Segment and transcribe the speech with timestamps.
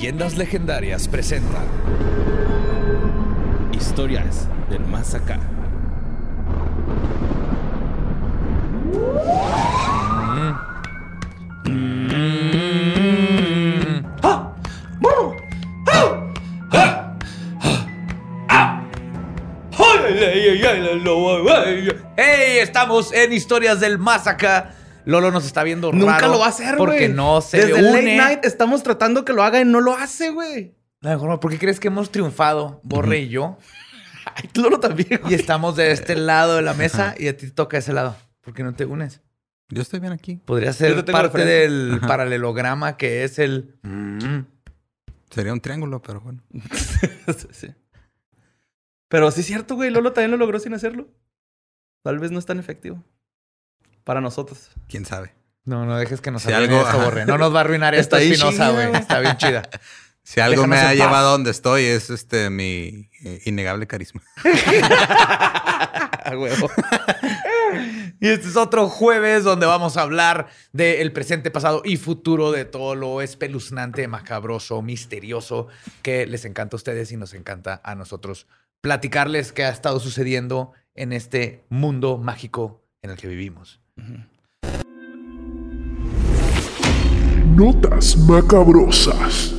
[0.00, 1.62] Leyendas Legendarias presenta
[3.70, 5.38] Historias del más acá.
[22.16, 22.58] ¡Hey!
[22.62, 24.26] Estamos en Historias del Más.
[25.04, 26.04] Lolo nos está viendo raro.
[26.04, 26.78] Nunca lo va a hacer, güey.
[26.78, 27.92] Porque no se Desde une.
[27.92, 30.74] late night estamos tratando que lo haga y no lo hace, güey.
[31.00, 33.56] La mejor, ¿Por qué crees que hemos triunfado, Borre y yo?
[34.34, 37.52] Ay, Lolo también, Y estamos de este lado de la mesa y a ti te
[37.52, 38.16] toca ese lado.
[38.42, 39.20] ¿Por qué no te unes?
[39.70, 40.36] Yo estoy bien aquí.
[40.44, 42.06] Podría ser parte del Ajá.
[42.06, 43.76] paralelograma que es el...
[43.82, 44.40] Mm.
[45.30, 46.42] Sería un triángulo, pero bueno.
[47.52, 47.68] Sí.
[49.08, 49.90] Pero sí es cierto, güey.
[49.90, 51.08] Lolo también lo logró sin hacerlo.
[52.02, 53.02] Tal vez no es tan efectivo.
[54.10, 54.70] Para nosotros.
[54.88, 55.32] ¿Quién sabe?
[55.64, 56.98] No, no dejes que nos Si algo- esto.
[56.98, 57.26] Borre.
[57.26, 58.92] No nos va a arruinar esta espinosa, güey.
[58.96, 59.62] Está bien chida.
[60.24, 64.20] Si algo me ha llevado a donde estoy es este mi eh, innegable carisma.
[64.44, 66.68] A huevo.
[68.20, 72.64] Y este es otro jueves donde vamos a hablar del presente, pasado y futuro de
[72.64, 75.68] todo lo espeluznante, macabroso, misterioso
[76.02, 78.48] que les encanta a ustedes y nos encanta a nosotros
[78.80, 83.79] platicarles qué ha estado sucediendo en este mundo mágico en el que vivimos.
[87.56, 89.54] Notas macabrosas.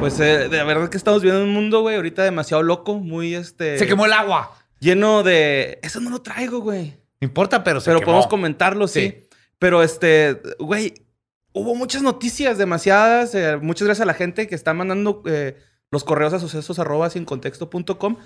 [0.00, 3.78] Pues eh, de verdad que estamos viviendo un mundo, güey, ahorita demasiado loco, muy este.
[3.78, 4.52] Se quemó el agua.
[4.80, 5.78] Lleno de.
[5.82, 6.96] Eso no lo traigo, güey.
[7.20, 8.06] No importa, pero se Pero quemó.
[8.12, 9.00] podemos comentarlo, sí.
[9.00, 9.28] Sí.
[9.58, 10.94] Pero este, güey,
[11.52, 13.34] hubo muchas noticias, demasiadas.
[13.34, 15.56] eh, muchas gracias a la gente que está mandando eh,
[15.90, 18.16] los correos a sucesos arroba sin contexto.com.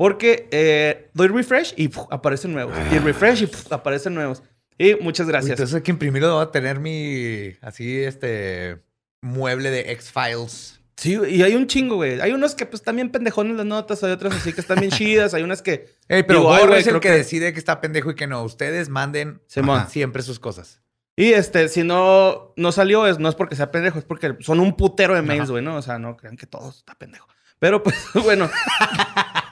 [0.00, 2.74] Porque eh, doy refresh y puf, aparecen nuevos.
[2.90, 4.42] Y refresh y puf, aparecen nuevos.
[4.78, 5.50] Y muchas gracias.
[5.50, 6.36] Entonces hay que imprimirlo.
[6.36, 8.80] Voy a tener mi, así, este,
[9.20, 10.80] mueble de X-Files.
[10.96, 12.18] Sí, y hay un chingo, güey.
[12.22, 15.34] Hay unos que pues bien pendejones las notas, hay otras así que están bien chidas,
[15.34, 15.94] hay unas que...
[16.08, 18.42] Ey, pero Digo, güey, es el que, que- decide que está pendejo y que no.
[18.42, 20.80] Ustedes manden ajá, siempre sus cosas.
[21.14, 24.60] Y este, si no, no salió, es, no es porque sea pendejo, es porque son
[24.60, 25.76] un putero de mails, güey, ¿no?
[25.76, 27.28] O sea, no crean que todo está pendejo.
[27.58, 28.50] Pero pues, bueno,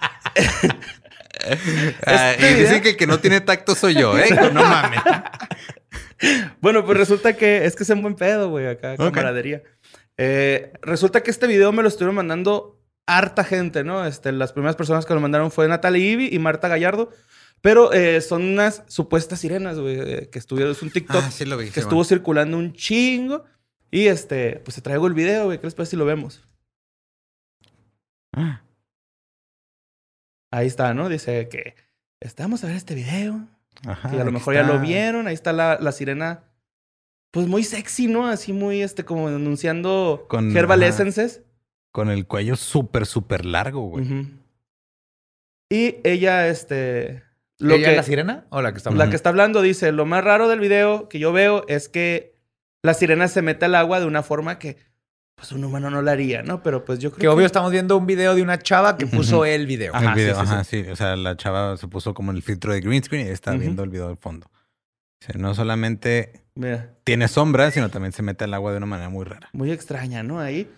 [2.06, 4.26] Ah, Este y dicen video- que el que no tiene tacto soy yo, ¿eh?
[4.52, 5.00] No mames.
[6.60, 9.62] bueno, pues resulta que es que es un buen pedo, güey, acá, camaradería.
[10.16, 14.04] Eh, resulta que este video me lo estuvieron mandando harta gente, ¿no?
[14.04, 17.10] Este, las primeras personas que lo mandaron fue Natalia Ibi y Marta Gallardo.
[17.60, 21.44] Pero eh, son unas supuestas sirenas, güey, eh, que estuvieron, es un TikTok Ah, sí
[21.44, 21.66] lo vi.
[21.66, 23.44] que sí, estuvo circulando un chingo.
[23.90, 25.58] Y este, pues te traigo el video, güey.
[25.58, 26.44] ¿Qué les parece si lo vemos?
[28.32, 28.60] bueno.
[30.50, 31.08] Ahí está, ¿no?
[31.08, 31.74] Dice que
[32.38, 33.46] vamos a ver este video.
[33.86, 35.26] Ajá, que a lo mejor ya lo vieron.
[35.28, 36.44] Ahí está la, la sirena.
[37.30, 38.26] Pues muy sexy, ¿no?
[38.26, 40.88] Así muy, este, como anunciando Con- Herbal ajá.
[40.90, 41.42] Essences.
[41.92, 44.26] Con el cuello súper, súper largo, güey.
[45.70, 47.22] Y ella, este.
[47.58, 49.10] Lo ¿Ella que, la sirena o la que está la hablando?
[49.10, 52.36] que está hablando dice: Lo más raro del video que yo veo es que
[52.82, 54.76] la sirena se mete al agua de una forma que,
[55.38, 56.62] pues, un humano no la haría, ¿no?
[56.62, 59.44] Pero pues yo creo Que obvio estamos viendo un video de una chava que puso
[59.44, 59.94] el video.
[59.94, 62.42] Ajá, el video, sí, sí, ajá, sí, O sea, la chava se puso como el
[62.42, 64.46] filtro de green screen y está viendo el video del fondo.
[64.48, 68.86] O sea, no solamente Mira, tiene sombra, sino también se mete al agua de una
[68.86, 69.48] manera muy rara.
[69.52, 70.40] muy extraña, ¿no?
[70.40, 70.70] Ahí.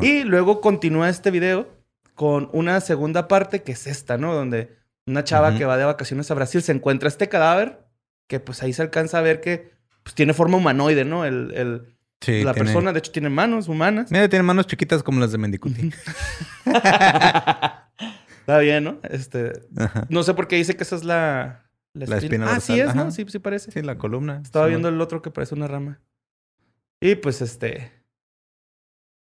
[0.00, 1.68] Y luego continúa este video
[2.14, 4.34] con una segunda parte que es esta, ¿no?
[4.34, 4.74] Donde
[5.06, 7.84] una chava que va de vacaciones a Brasil se encuentra este cadáver
[8.26, 9.70] que pues ahí se alcanza a ver que
[10.02, 11.24] pues, tiene forma humanoide, ¿no?
[11.24, 14.10] El, el- Sí, la tiene- persona, de hecho, tiene manos humanas.
[14.10, 15.90] Mira, tiene manos chiquitas como las de Mendicuti.
[18.40, 19.00] Está bien, ¿no?
[19.02, 20.06] Este, Ajá.
[20.08, 21.62] no sé por qué dice que esa es la...
[21.94, 23.10] La espina Ah, sí es, ¿no?
[23.10, 23.70] Sí, sí parece.
[23.72, 24.40] Sí, la columna.
[24.42, 25.98] Estaba viendo el otro que parece una rama.
[27.00, 27.90] Y pues este...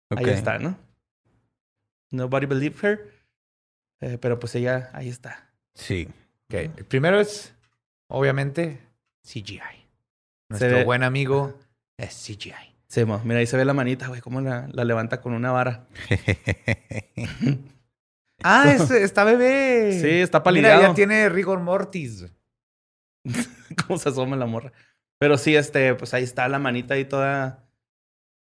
[0.09, 0.19] Ok.
[0.19, 0.77] Ahí está, ¿no?
[2.11, 3.11] Nobody believed her.
[3.99, 5.51] Eh, pero pues ella, ahí está.
[5.75, 6.07] Sí.
[6.49, 7.53] Ok, el primero es,
[8.07, 8.81] obviamente,
[9.21, 9.59] CGI.
[10.49, 11.59] Nuestro ve- buen amigo
[11.97, 12.70] es CGI.
[12.91, 15.49] Sí, mo, mira, ahí se ve la manita, güey, cómo la, la levanta con una
[15.51, 15.87] vara.
[18.43, 19.99] Ah, es- está bebé.
[20.01, 20.81] Sí, está Mira, palideado.
[20.81, 22.25] ya tiene rigor mortis.
[23.87, 24.71] cómo se asoma la morra.
[25.19, 27.67] Pero sí, este, pues ahí está la manita ahí toda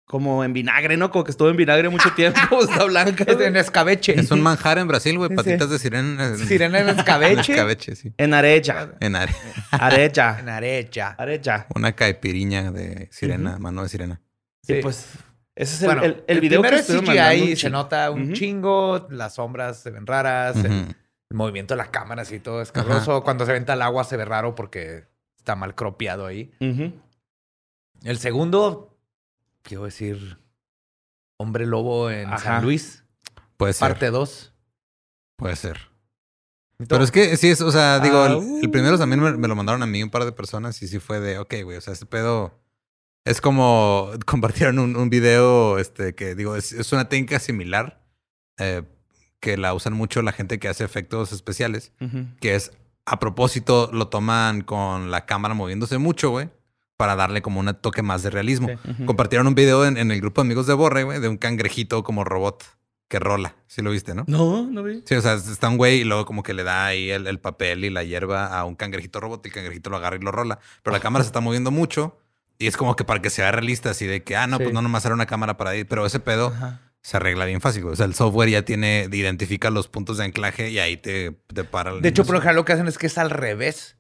[0.07, 1.11] como en vinagre, ¿no?
[1.11, 3.25] Como que estuvo en vinagre mucho tiempo, está blanca.
[3.29, 4.19] Es en escabeche.
[4.19, 5.29] es un manjar en Brasil, güey.
[5.29, 5.37] Sí.
[5.37, 6.37] Patitas de sirena.
[6.39, 7.33] Sirena en escabeche.
[7.35, 8.15] En escabeche, sí.
[8.17, 8.95] En arecha.
[9.01, 9.35] En are-
[9.73, 10.39] Arecha.
[10.41, 11.15] En arecha.
[11.19, 11.67] Arecha.
[11.75, 14.23] Una caipiriña de sirena, mano de sirena.
[14.63, 14.75] Sí.
[14.75, 15.07] Y pues,
[15.55, 17.73] ese es el, Bueno, el, el video primero que es CGI, se chingo.
[17.73, 22.39] nota un chingo, las sombras se ven raras, el, el movimiento de la cámara así
[22.41, 23.23] todo escabroso.
[23.25, 25.05] Cuando se venta al agua se ve raro porque
[25.37, 26.53] está mal cropeado ahí.
[28.05, 28.97] El segundo,
[29.63, 30.39] quiero decir,
[31.39, 32.39] Hombre Lobo en Ajá.
[32.39, 33.05] San Luis,
[33.57, 33.89] Puede ser.
[33.89, 34.53] parte 2.
[35.37, 35.91] Puede ser.
[36.89, 39.55] Pero es que sí, es, o sea, digo, el, el primero también me, me lo
[39.55, 41.93] mandaron a mí un par de personas y sí fue de, ok, güey, o sea,
[41.93, 42.61] este pedo
[43.25, 48.03] es como compartieron un, un video, este, que digo, es, es una técnica similar
[48.59, 48.83] eh,
[49.41, 52.27] que la usan mucho la gente que hace efectos especiales, Ujú.
[52.41, 52.73] que es
[53.05, 56.51] a propósito lo toman con la cámara moviéndose mucho, güey,
[56.97, 58.69] para darle como un toque más de realismo.
[58.69, 59.05] Sí.
[59.05, 62.05] Compartieron un video en, en el grupo de amigos de Borre, güey, de un cangrejito
[62.05, 62.63] como robot
[63.09, 63.57] que rola.
[63.67, 64.23] Sí lo viste, ¿no?
[64.29, 65.03] No, no vi.
[65.05, 67.41] Sí, o sea, está un güey y luego como que le da ahí el, el
[67.41, 70.31] papel y la hierba a un cangrejito robot y el cangrejito lo agarra y lo
[70.31, 70.61] rola.
[70.85, 72.17] Pero la cámara se está moviendo mucho
[72.63, 74.63] y es como que para que sea realista, así de que, ah, no, Sí.
[74.65, 75.85] pues no nomás era una cámara para ahí.
[75.85, 76.81] Pero ese pedo Ajá.
[77.03, 77.83] se arregla bien fácil.
[77.83, 77.93] güey.
[77.95, 81.65] O sea, el software ya tiene, identifica los puntos de anclaje y ahí te, te
[81.65, 81.93] para.
[81.93, 83.97] la De hecho, por ejemplo, lo que hacen es que es al revés.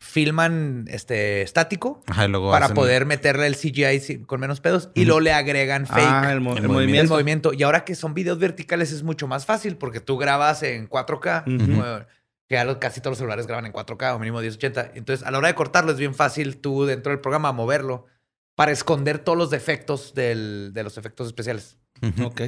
[0.00, 4.90] Filman este estático Ajá, y luego para hacen- poder meterle el CGI con menos pedos
[4.94, 6.00] y luego le agregan fake.
[6.04, 7.52] Ah, el, mo- El el el movimiento.
[7.52, 11.44] Y ahora que son videos verticales es mucho más fácil porque tú grabas en 4K,
[11.46, 11.82] Ujú.
[11.84, 12.06] eh,
[12.52, 14.92] que ya los- casi todos los celulares graban en 4K o mínimo 1080.
[14.94, 18.06] Entonces, a la hora de cortarlo es bien fácil tú dentro del programa moverlo
[18.54, 21.78] para esconder todos los defectos del- de los efectos especiales.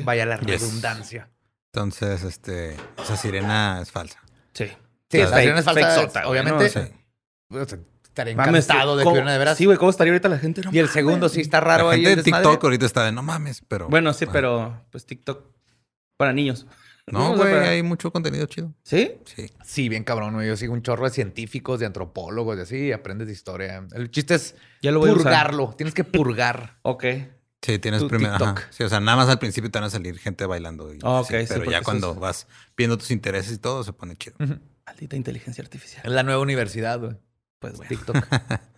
[0.04, 0.60] Vaya la Yes.
[0.60, 1.30] redundancia.
[1.72, 4.20] Entonces, este, esa sirena es falsa.
[4.52, 4.66] Sí.
[5.10, 6.64] Sí, sea, sirena es falsa, fake sota, güey, obviamente.
[6.64, 6.86] ¿no?
[6.86, 7.58] Sí.
[7.58, 9.58] o sea, Estaría Mames, encantado de que ¿cómo- hubiera una de veras.
[9.58, 10.60] Sí, güey, ¿cómo estaría ahorita la gente?
[10.60, 10.92] No y el mames.
[10.92, 12.00] segundo sí está raro la ahí.
[12.02, 12.44] gente el de desmadre.
[12.44, 13.88] TikTok ahorita está de no mames, pero.
[13.88, 15.42] Bueno, sí, pero pues TikTok
[16.16, 16.64] para niños.
[17.06, 18.72] No, güey, hay mucho contenido chido.
[18.82, 19.12] ¿Sí?
[19.24, 19.46] Sí.
[19.64, 20.34] Sí, bien cabrón.
[20.34, 20.48] güey.
[20.48, 23.86] Yo sigo un chorro de científicos, de antropólogos, de así, y aprendes de historia.
[23.92, 25.24] El chiste es Ya lo voy a usar.
[25.24, 25.74] purgarlo.
[25.76, 26.78] Tienes que purgar.
[26.82, 27.04] Ok.
[27.62, 28.54] Sí, tienes primero.
[28.70, 30.92] Sí, o sea, nada más al principio te van a salir gente bailando.
[30.92, 32.46] Y, Ah, ok, sí, sí, pero ya cuando es- vas
[32.76, 34.36] viendo tus intereses y todo, se pone chido.
[34.86, 36.02] Maldita inteligencia artificial.
[36.04, 37.16] Es la nueva universidad, güey.
[37.58, 37.88] Pues bueno.
[37.88, 38.16] TikTok.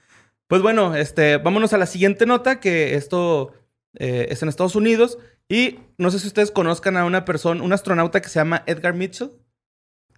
[0.48, 3.52] Pues bueno, este, vámonos a la siguiente nota, que esto
[3.98, 5.18] eh, es en Estados Unidos.
[5.48, 8.94] Y no sé si ustedes conozcan a una persona, un astronauta que se llama Edgar
[8.94, 9.30] Mitchell,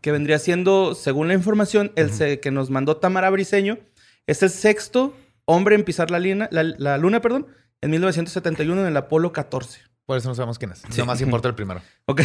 [0.01, 3.79] que vendría siendo, según la información, el que nos mandó Tamara Briseño,
[4.27, 5.15] es el sexto
[5.45, 7.47] hombre en pisar la, lina- la, la luna, perdón,
[7.81, 9.81] en 1971 en el Apolo 14.
[10.07, 10.83] Por eso no sabemos quién es.
[10.91, 10.99] Sí.
[11.01, 11.83] Nomás importa el primero.
[12.07, 12.23] Ok.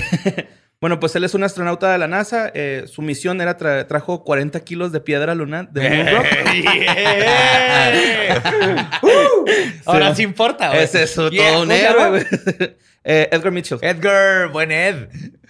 [0.84, 2.52] Bueno, pues él es un astronauta de la NASA.
[2.54, 6.26] eh, su misión era tra- trajo 40 kilos de piedra lunar de Moonrock.
[9.86, 10.16] Ahora Sí.
[10.18, 10.84] sí importa, güey.
[10.84, 11.66] Ese es Yeah, todo
[12.10, 12.26] güey.
[13.06, 13.80] Eh, Edgar Mitchell.
[13.82, 15.08] Edgar, buen Ed.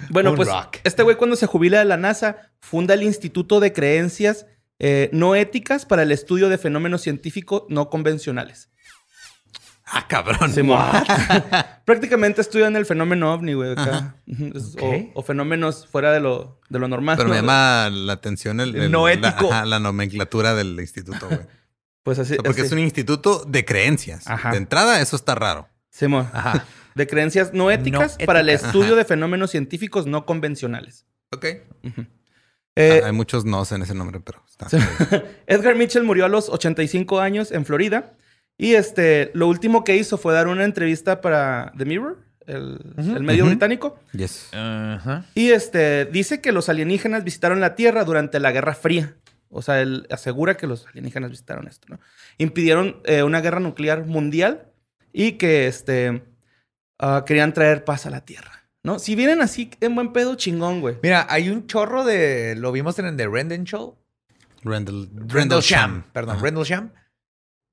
[0.10, 0.50] Bueno, pues
[0.84, 4.46] este güey cuando se jubila de la NASA funda el Instituto de Creencias
[4.78, 8.70] eh, No Éticas para el Estudio de Fenómenos Científicos No Convencionales.
[9.96, 10.52] Ah, cabrón.
[11.86, 13.74] Prácticamente estudian el fenómeno ovni, güey.
[13.74, 14.16] acá.
[14.82, 17.18] O, o fenómenos fuera de lo, de lo normal.
[17.18, 19.52] Pero me llama la atención el, el- No la- ético.
[19.54, 21.42] ajá, La, nomenclatura del instituto, güey.
[22.04, 22.34] Pues así.
[22.34, 22.68] sea, porque así.
[22.68, 24.28] es un instituto de creencias.
[24.28, 24.52] Ajá.
[24.52, 25.70] De entrada, eso está raro.
[25.90, 26.28] Simón.
[26.34, 26.66] Ajá.
[26.96, 28.96] De creencias no éticas No para el estudio Ajá.
[28.98, 31.08] de fenómenos científicos no convencionales.
[31.32, 31.46] Ok.
[31.84, 32.06] Ujú.
[32.76, 34.68] Eh, Ah, hay muchos nos en ese nombre, pero está.
[35.48, 38.14] Edgar Mitchell murió a los 85 años en Florida.
[38.58, 42.80] Y este, lo último que hizo fue dar una entrevista para The Mirror, el,
[43.22, 44.00] medio británico.
[44.14, 44.52] Yes.
[45.34, 49.16] Y este, dice que los alienígenas visitaron la Tierra durante la Guerra Fría.
[49.50, 52.00] O sea, él asegura que los alienígenas visitaron esto, ¿no?
[52.40, 54.72] Impidieron eh, una guerra nuclear mundial
[55.12, 56.24] y que este,
[57.00, 58.98] ah, querían traer paz a la Tierra, ¿no?
[58.98, 60.98] Si vienen así en buen pedo, chingón, güey.
[61.04, 62.56] Mira, hay un chorro de.
[62.58, 63.92] Lo vimos en el de Rendlesham.
[64.64, 66.04] Rendell, Rendlesham.
[66.12, 66.44] Perdón, Ajá.
[66.44, 66.92] Rendlesham.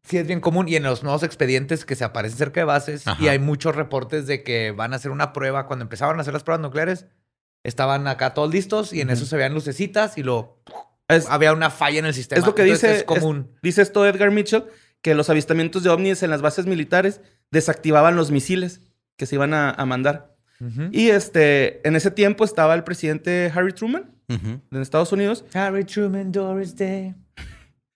[0.02, 0.68] Sí, es bien común.
[0.68, 3.22] Y en los nuevos expedientes que se aparecen cerca de bases, Ajá.
[3.22, 5.66] y hay muchos reportes de que van a hacer una prueba.
[5.66, 7.06] Cuando empezaban a hacer las pruebas nucleares,
[7.64, 10.62] estaban acá todos listos y en eso se veían lucecitas y lo
[11.08, 12.38] Es, había una falla en el sistema.
[12.40, 13.50] Es lo que Entonces, dice- Es común.
[13.62, 14.64] Dice esto Edgar Mitchell,
[15.02, 18.80] que los avistamientos de ovnis en las bases militares desactivaban los misiles
[19.16, 20.34] que se iban a, a mandar.
[20.92, 24.60] Y este, en ese tiempo estaba el presidente Harry Truman Ujú.
[24.70, 25.42] de Estados Unidos.
[25.54, 27.14] Harry Truman, Doris Day.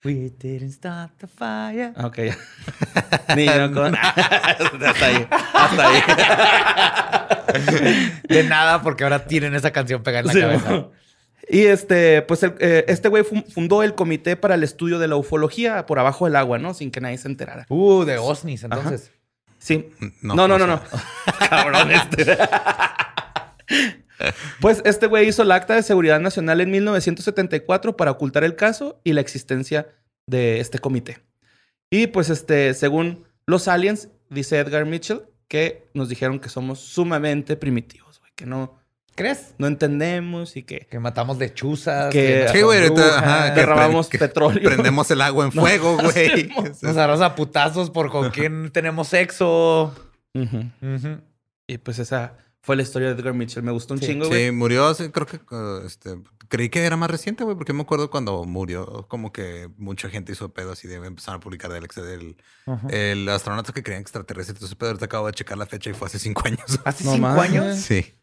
[0.05, 1.93] We didn't start the fire.
[1.97, 2.19] Ah, ok.
[3.37, 3.97] Niño con...
[3.97, 6.03] hasta ahí, hasta ahí.
[8.29, 10.87] De nada, porque ahora tienen esa canción pegada en la Sí, cabeza.
[11.49, 15.09] Y este, pues el- eh, este güey fu- fundó el Comité para el Estudio de
[15.09, 16.75] la Ufología por abajo del agua, ¿no?
[16.75, 17.67] Sin que nadie se enterara.
[17.69, 19.11] Uh, de Osnis, entonces.
[19.59, 19.91] Sí.
[20.21, 20.83] No, No, no, no, no no.
[21.49, 22.37] Cabrón este.
[24.61, 29.00] Pues este güey hizo el Acta de Seguridad Nacional en 1974 para ocultar el caso
[29.04, 29.88] y la existencia
[30.26, 31.18] de este comité.
[31.90, 37.56] Y pues este, según los aliens, dice Edgar Mitchell, que nos dijeron que somos sumamente
[37.56, 38.78] primitivos, güey, que no,
[39.14, 39.54] ¿Crees?
[39.59, 42.11] no entendemos y que Que matamos lechuzas.
[42.12, 44.64] Que- Sí, güey, ahorita, brujas, ajá, que derramamos pre- que petróleo.
[44.64, 46.49] Prendemos el agua en fuego, güey.
[46.83, 49.94] Nos agarramos a putazos por con quién tenemos sexo.
[51.66, 52.33] Y pues esa
[52.64, 53.62] fue la historia de Edgar Mitchell.
[53.62, 54.06] Me gustó un Sí.
[54.06, 54.47] chingo, güey.
[54.47, 56.18] Sí, murió hace, creo que, uh, este,
[56.49, 60.33] creí que era más reciente, güey, porque me acuerdo cuando murió, como que mucha gente
[60.33, 62.37] hizo pedo así de empezar a publicar del, del
[62.90, 64.54] el astronauta que creían extraterrestre.
[64.54, 66.61] Entonces, Pedro te acabo de checar la fecha y fue hace cinco años.
[66.85, 67.76] ¿Hace No cinco años?
[67.78, 68.18] Sí.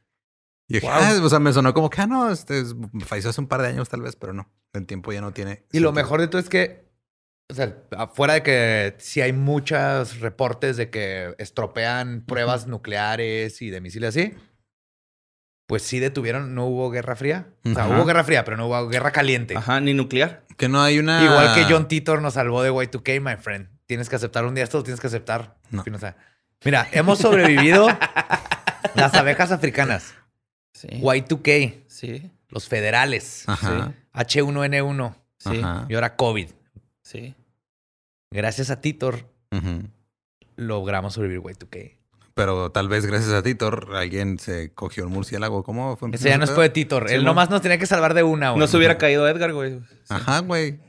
[0.67, 0.95] Y dije, Wow.
[0.99, 3.61] ah, o sea, me sonó como que, ah, no, este es- falleció hace un par
[3.61, 4.49] de años tal vez, pero no.
[4.73, 5.65] El tiempo ya no tiene.
[5.71, 6.90] Y lo mejor de todo es que,
[7.51, 13.69] o sea, afuera de que sí hay muchos reportes de que estropean pruebas nucleares y
[13.69, 14.33] de misiles así,
[15.67, 17.47] pues sí detuvieron, no hubo guerra fría.
[17.63, 17.95] O sea, Ajá.
[17.95, 19.55] hubo guerra fría, pero no hubo guerra caliente.
[19.55, 20.43] Ajá, ni nuclear.
[20.57, 21.23] Que no hay una.
[21.23, 23.67] Igual que John Titor nos salvó de Y2K, my friend.
[23.85, 25.57] Tienes que aceptar un día esto, lo tienes que aceptar.
[25.69, 25.79] No.
[25.81, 26.15] En fin, o sea,
[26.63, 27.87] mira, hemos sobrevivido
[28.95, 30.13] las abejas africanas,
[30.73, 30.87] Sí.
[30.89, 32.31] Y2K, Sí.
[32.49, 33.93] los federales, Ajá.
[34.13, 35.59] H1N1 Sí.
[35.63, 35.85] Ajá.
[35.89, 36.49] y ahora COVID.
[37.01, 37.35] Sí.
[38.31, 39.25] Gracias a Titor
[40.55, 41.97] logramos sobrevivir Y2K.
[42.33, 45.63] Pero tal vez gracias a Titor alguien se cogió un murciélago.
[45.63, 46.09] ¿Cómo fue?
[46.13, 46.69] Ese ya no ese fue de?
[46.69, 47.09] Titor.
[47.09, 48.59] Sí, Él nomás nos tenía que salvar de una, güey.
[48.59, 49.79] No se hubiera caído Edgar, güey.
[50.07, 50.79] Ajá, güey.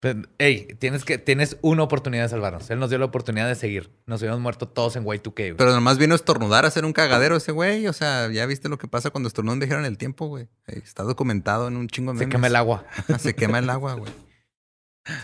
[0.00, 2.68] Pero, Ey, tienes, que, tienes una oportunidad de salvarnos.
[2.68, 3.90] Él nos dio la oportunidad de seguir.
[4.04, 5.56] Nos hubiéramos muerto todos en Y2K, güey.
[5.56, 7.86] Pero nomás vino a estornudar a hacer un cagadero ese güey.
[7.86, 10.48] O sea, ya viste lo que pasa cuando estornudan dijeron el tiempo, güey.
[10.66, 12.34] Ey, Está documentado en un chingo de Se memes.
[12.34, 12.84] quema el agua.
[13.18, 14.12] Se quema el agua, güey.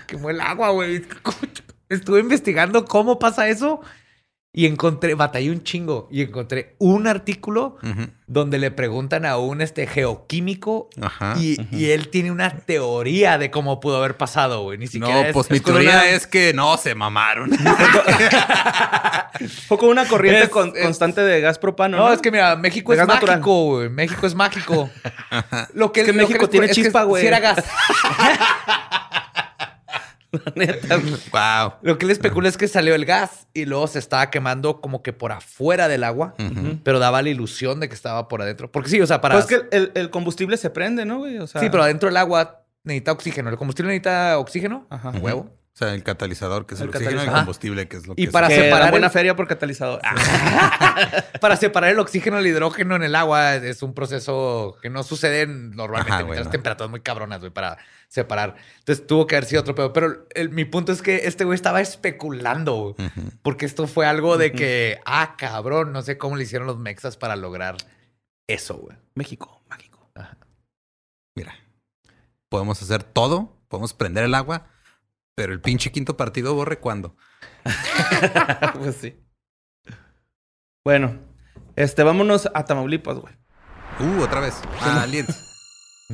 [0.06, 1.04] Quemó el agua, güey.
[1.88, 3.80] Estuve investigando cómo pasa eso
[4.52, 7.76] y encontré, batallé un chingo y encontré un artículo
[8.26, 11.34] donde le preguntan a un este geoquímico Ajá.
[11.38, 14.76] y, y él tiene una teoría de cómo pudo haber pasado, güey.
[14.78, 17.50] Ni siquiera No, es- pues mi es con teoría una- es que no se mamaron.
[19.68, 21.96] Fue con una corriente Es- con- es- constante de gas propano.
[21.96, 23.88] No, es que mira, México De es mágico, güey.
[23.88, 24.90] México es mágico.
[25.74, 27.22] Lo que, Es que lo México tiene es que chispa, güey.
[27.22, 27.64] Si era gas.
[30.54, 31.12] Neta, güey.
[31.32, 31.72] wow.
[31.82, 35.02] Lo que le especula es que salió el gas y luego se estaba quemando como
[35.02, 36.34] que por afuera del agua,
[36.84, 38.70] pero daba la ilusión de que estaba por adentro.
[38.70, 39.34] Porque sí, o sea, para.
[39.34, 41.38] Pues es que el, el combustible se prende, ¿no, güey?
[41.38, 43.50] O sea, Sí, pero adentro del agua necesita oxígeno.
[43.50, 45.10] El combustible necesita oxígeno, Ajá.
[45.10, 45.50] huevo.
[45.80, 48.12] O sea, el catalizador, que es el, El oxígeno y el combustible, que es lo
[48.16, 50.00] Y que para se- que separar buena el- feria por catalizador.
[51.40, 55.46] Para separar el oxígeno del hidrógeno en el agua es un proceso que no sucede
[55.46, 56.12] normalmente.
[56.12, 56.50] Ajá, necesitas güey, no.
[56.50, 58.56] temperaturas muy cabronas, güey, para separar.
[58.80, 59.92] Entonces tuvo que haber sido otro pedo.
[59.94, 63.10] Pero el- mi punto es que este güey estaba especulando, güey,
[63.40, 67.16] porque esto fue algo de que, ah, cabrón, no sé cómo le hicieron los mexas
[67.16, 67.76] para lograr
[68.46, 68.98] eso, güey.
[69.14, 70.10] México, mágico.
[71.34, 71.54] Mira,
[72.50, 74.66] podemos hacer todo, podemos prender el agua,
[75.40, 77.16] pero el pinche quinto partido borre cuando.
[78.78, 79.16] pues sí.
[80.84, 81.18] Bueno,
[81.76, 83.32] este, vámonos a Tamaulipas, güey.
[84.00, 84.60] Uh, otra vez.
[84.82, 85.34] Aliens.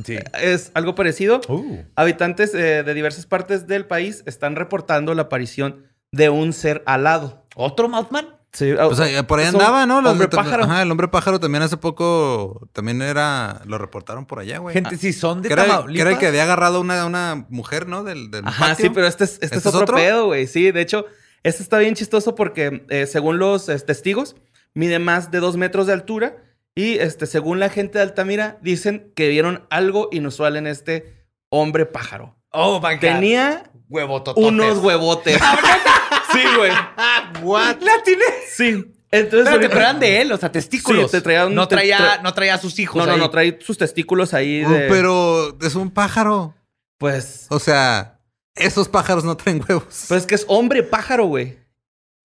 [0.05, 0.17] Sí.
[0.39, 1.41] Es algo parecido.
[1.49, 1.79] Uh.
[1.97, 7.45] Habitantes eh, de diversas partes del país están reportando la aparición de un ser alado.
[7.57, 8.36] ¿Otro Mothman?
[8.57, 10.01] Sí, O sea, por ahí andaba, ¿no?
[10.01, 10.63] Los- hombre pájaro.
[10.63, 14.73] Ajá, el hombre pájaro también hace poco, también era, lo reportaron por allá, güey.
[14.73, 16.01] Gente, Ah, si son de que, era, el- que Tamaulipas.
[16.01, 18.03] era el que había agarrado una, una mujer, ¿no?
[18.03, 18.85] Del, del Ajá, patio.
[18.85, 19.95] sí, pero este es, este ¿Este es es otro, otro?
[19.97, 20.47] pedo, güey.
[20.47, 21.05] Sí, de hecho,
[21.43, 24.35] este está bien chistoso porque eh, según los eh, testigos,
[24.73, 26.37] mide más de dos metros de altura
[26.73, 31.85] y este, según la gente de Altamira, dicen que vieron algo inusual en este hombre
[31.85, 32.35] pájaro.
[32.51, 33.01] Oh, my God.
[33.01, 34.51] Tenía huevotototes.
[34.51, 35.39] unos huevotes.
[36.41, 36.71] sí, güey.
[37.43, 37.77] What?
[37.81, 38.23] ¿La tiene?
[38.51, 38.93] Sí.
[39.09, 41.09] Entonces, pero eran de él, o sea, testículos.
[41.11, 42.97] Sí, te traía un- no, te traía, tra- no traía a sus hijos.
[42.97, 43.19] No, no, ahí.
[43.19, 44.87] no, trae sus testículos ahí de...
[44.89, 46.53] pero es un pájaro.
[46.97, 47.45] Pues...
[47.49, 48.19] O sea,
[48.55, 50.05] esos pájaros no traen huevos.
[50.07, 51.57] Pues es que es hombre pájaro, güey.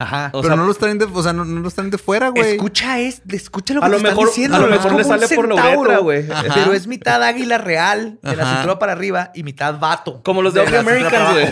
[0.02, 0.30] Ajá.
[0.32, 2.28] O pero sea, no los traen de, o sea, no, no los traen de fuera,
[2.28, 2.52] güey.
[2.56, 4.56] Escucha, es, escucha lo que A lo te están mejor, diciendo.
[4.56, 6.26] a lo mejor le sale por la uretra, güey.
[6.54, 10.22] Pero es mitad águila real, de la cintura para arriba, y mitad vato.
[10.24, 11.46] Como los de cintura Americans, güey.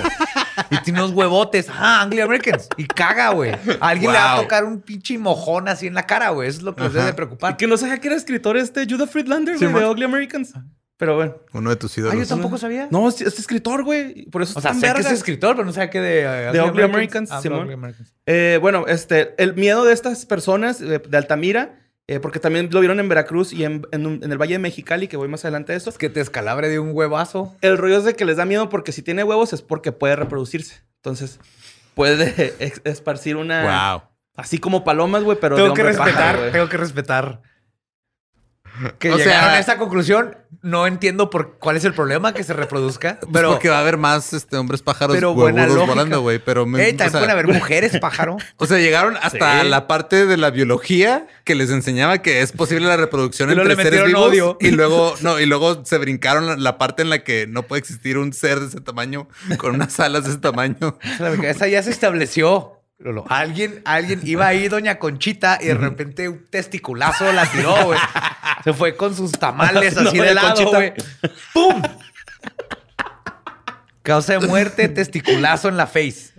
[0.71, 1.69] Y tiene unos huevotes.
[1.71, 2.69] Ah, Angry Americans.
[2.77, 3.53] Y caga, güey.
[3.81, 6.49] Alguien le va a tocar un pinche mojón así en la cara, güey.
[6.49, 7.57] Eso es lo que les debe de Y preocupar.
[7.57, 9.87] que no sabía que era escritor este Judah Friedlander, Sí, de.
[9.87, 10.53] Ugly Americans.
[11.01, 11.35] Pero bueno.
[11.55, 12.19] Uno de tus Ah, ídolos.
[12.19, 12.87] yo tampoco sabía.
[12.91, 14.27] No, es, es escritor, güey.
[14.27, 15.11] Por eso O sea, sé tan que es verga.
[15.17, 16.53] escritor, pero no sabía que de...
[16.53, 17.73] De Ugly Americans, Ah, Simón.
[17.73, 18.15] Americans.
[18.27, 23.01] Eh, bueno, este, el miedo de estas personas de Altamira, eh, porque también lo vieron
[23.01, 25.73] en Veracruz y en, en un- en el Valle de Mexicali, que voy más adelante
[25.73, 25.89] de eso.
[25.91, 27.57] Es que te escalabre de un huevazo.
[27.63, 30.17] El rollo es de que les da miedo porque si tiene huevos es porque puede
[30.17, 30.83] reproducirse.
[30.97, 31.41] Entonces,
[31.95, 32.55] puede
[32.85, 33.93] esparcir una...
[33.95, 34.03] Wow.
[34.37, 37.43] Así como palomas, güey, pero de tengo que respetar, tengo que respetar.
[38.99, 40.37] Que O llegaron sea- a esa conclusión.
[40.63, 43.51] No entiendo por cuál es el problema que se reproduzca, Pero pero...
[43.53, 46.39] porque va a haber más este, hombres pájaros Pero buena volando, güey.
[46.39, 48.37] Pero me, Ey, o, también sea, pueden haber mujeres, pájaro.
[48.59, 49.69] o sea, llegaron hasta Sí.
[49.69, 54.05] la parte de la biología que les enseñaba que es posible la reproducción entre seres
[54.05, 54.29] vivos.
[54.29, 54.59] odio.
[54.61, 57.81] Y luego, no, y luego se brincaron la, la parte en la que no puede
[57.81, 60.99] existir un ser de ese tamaño con unas alas de ese tamaño.
[61.43, 62.80] Esa ya se estableció.
[63.01, 67.99] Lolo, Alguien, alguien iba ahí, doña Conchita, y de repente un testiculazo la tiró, güey.
[68.63, 70.93] Se fue con sus tamales No, así de doña lado, güey.
[71.55, 71.83] ¡Pum!
[74.03, 76.33] Causa de muerte, testiculazo en la face.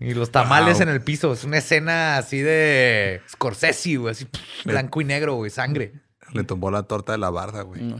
[0.00, 0.82] Y los tamales Wow.
[0.82, 1.32] en el piso.
[1.32, 4.12] Es una escena así de Scorsese, güey.
[4.12, 5.50] Así, pff, blanco y negro, güey.
[5.50, 5.92] Sangre.
[6.32, 7.94] Le tumbó la torta de la barda, güey.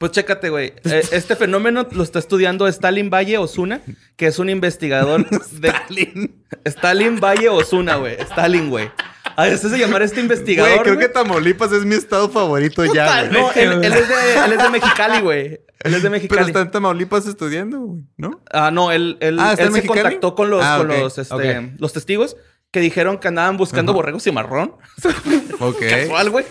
[0.00, 0.72] Pues chécate, güey.
[0.84, 3.82] Eh, este fenómeno lo está estudiando Stalin Valle Osuna,
[4.16, 5.28] que es un investigador
[5.60, 5.68] de...
[5.68, 6.44] Stalin.
[6.64, 8.14] Stalin Valle Osuna, güey.
[8.22, 8.90] Stalin, güey.
[9.36, 10.72] A veces se llamar este investigador.
[10.72, 13.42] Güey, creo que Tamaulipas es mi estado favorito ya, güey.
[13.42, 15.60] No, él, él es de, él es de Mexicali, güey.
[15.82, 16.46] Él es de Pero Mexicali.
[16.46, 18.42] está en Tamaulipas estudiando, güey, ¿no?
[18.50, 21.74] Ah, no, él, él, Ah, ¿está él se contactó con los, Ah, con los, este,
[21.78, 22.36] los testigos
[22.72, 23.96] que dijeron que andaban buscando Ajá.
[23.96, 24.76] borregos y marrón.
[25.62, 25.78] Ok.
[25.90, 26.46] Casual, güey.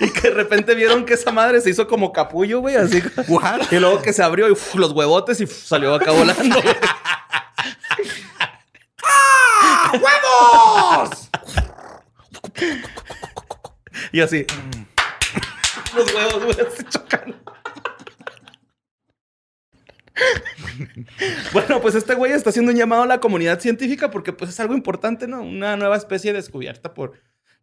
[0.00, 3.02] y que de repente vieron que esa madre se hizo como capullo, güey, así.
[3.26, 3.72] What?
[3.72, 6.62] Y luego que se abrió y uf, los huevotes y uf, salió acá volando.
[6.62, 6.74] güey.
[10.00, 11.30] ¡Huevos!
[14.12, 14.46] Y así.
[15.96, 17.29] los huevos, güey, así chocando.
[21.52, 24.60] Bueno, pues este güey está haciendo un llamado a la comunidad científica porque pues es
[24.60, 25.42] algo importante, ¿no?
[25.42, 27.12] Una nueva especie descubierta por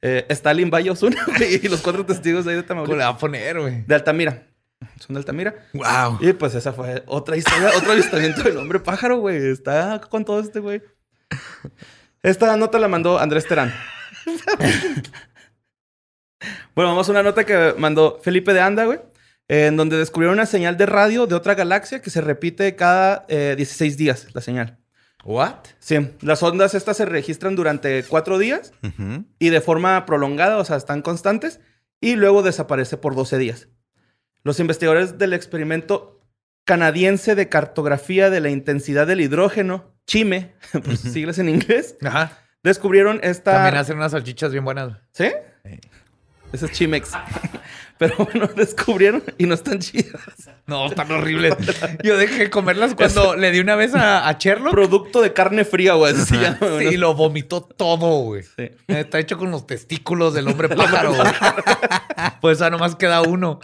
[0.02, 3.06] eh, Stalin Valle Osuna y los cuatro testigos de ahí de ¿Cómo le Tamaulipas.
[3.14, 3.84] va a poner, güey?
[3.86, 4.48] De Altamira.
[5.00, 5.56] Son de Altamira.
[5.74, 6.20] Wow.
[6.22, 9.52] Y pues esa fue otra historia, otro avistamiento del hombre pájaro, güey.
[9.52, 10.82] Está con todo este güey.
[12.22, 13.74] Esta nota la mandó Andrés Terán.
[16.76, 19.00] bueno, vamos a una nota que mandó Felipe de Anda, güey.
[19.50, 23.54] En donde descubrieron una señal de radio de otra galaxia que se repite cada eh,
[23.56, 24.78] 16 días, la señal.
[25.24, 25.56] ¿What?
[25.80, 29.26] Sí, las ondas estas se registran durante cuatro días Ujú.
[29.40, 31.60] y de forma prolongada, o sea, están constantes,
[32.00, 33.68] y luego desaparece por 12 días.
[34.44, 36.22] Los investigadores del experimento
[36.66, 42.38] canadiense de cartografía de la intensidad del hidrógeno, CHIME, por sus siglas en inglés, Ajá.
[42.64, 43.54] descubrieron esta...
[43.54, 44.98] También hacen unas salchichas bien buenas.
[45.14, 45.32] ¿Sí?
[46.54, 47.12] Ese es Chimex.
[47.98, 50.22] Pero bueno, descubrieron y no están chidas.
[50.66, 51.56] No, están horribles.
[52.04, 54.72] Yo dejé de comerlas cuando le di una vez a, a Sherlock.
[54.72, 56.14] Producto de carne fría, güey.
[56.16, 58.44] Sí, lo vomitó todo, güey.
[58.44, 58.72] Sí.
[58.88, 61.30] Está hecho con los testículos del hombre pájaro, güey.
[62.42, 63.60] Pues ya nomás queda uno.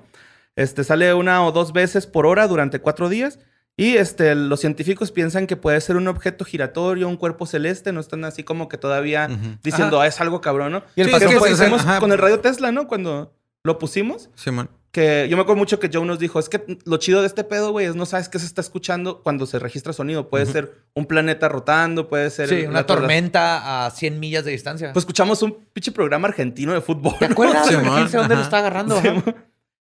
[0.57, 3.39] Este sale una o dos veces por hora durante cuatro días.
[3.77, 7.93] Y este, los científicos piensan que puede ser un objeto giratorio, un cuerpo celeste.
[7.93, 9.29] No están así como que todavía
[9.65, 10.83] diciendo, ah, es algo cabrón, ¿no?
[10.95, 12.87] Y el Sí, es que puede ser- con el radio Tesla, ¿no?
[12.87, 13.35] Cuando
[13.65, 14.31] lo pusimos.
[14.37, 14.69] Sí, man.
[14.93, 17.43] Que yo me acuerdo mucho que Joe nos dijo, es que lo chido de este
[17.43, 20.29] pedo, güey, es no sabes qué se está escuchando cuando se registra sonido.
[20.29, 22.49] Puede ser un planeta rotando, puede ser...
[22.49, 24.93] Sí, una torre- tormenta a 100 millas de distancia.
[24.93, 27.15] Pues escuchamos un pinche programa argentino de fútbol.
[27.19, 27.67] ¿te acuerdas?
[27.67, 27.87] Sí, güey?
[27.87, 27.97] man.
[27.97, 29.01] ¿Quién sabe dónde lo está agarrando?
[29.03, 29.09] Sí,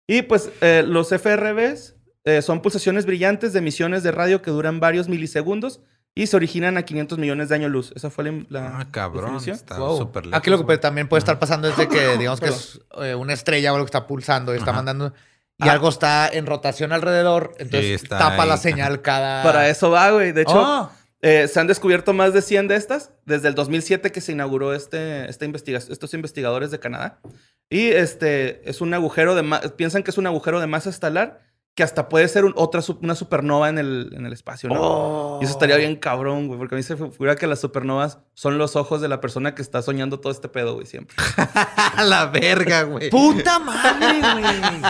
[0.06, 4.80] y pues eh, los FRBs eh, son pulsaciones brillantes de emisiones de radio que duran
[4.80, 5.80] varios milisegundos
[6.14, 7.92] y se originan a 500 millones de años luz.
[7.94, 9.24] Esa fue la, la Ah, cabrón.
[9.34, 9.56] definición.
[9.56, 9.96] Está Wow.
[9.98, 10.38] súper lejos.
[10.38, 13.32] Aquí lo que también puede estar pasando es de que, digamos que es eh, una
[13.32, 14.78] estrella o algo que está pulsando y está Ajá.
[14.78, 15.14] mandando.
[15.56, 15.72] Y Ah.
[15.72, 18.60] algo está en rotación alrededor, entonces tapa la ahí.
[18.60, 19.42] señal cada.
[19.42, 20.32] Para eso va, güey.
[20.32, 20.90] De hecho, Ah.
[21.22, 24.74] eh, se han descubierto más de 100 de estas desde el 2007 que se inauguró
[24.74, 27.20] este, esta investiga- estos investigadores de Canadá.
[27.68, 29.70] Y este es un agujero de...
[29.76, 31.40] Piensan que es un agujero de masa estelar
[31.74, 34.76] que hasta puede ser un- otra, una supernova en el, en el espacio, ¿no?
[34.80, 35.38] Oh.
[35.40, 38.18] Y eso estaría bien cabrón, güey, porque a mí se me figura que las supernovas
[38.34, 41.16] son los ojos de la persona que está soñando todo este pedo, güey, siempre.
[41.36, 43.08] A la verga, güey.
[43.10, 44.82] ¡Puta madre, güey!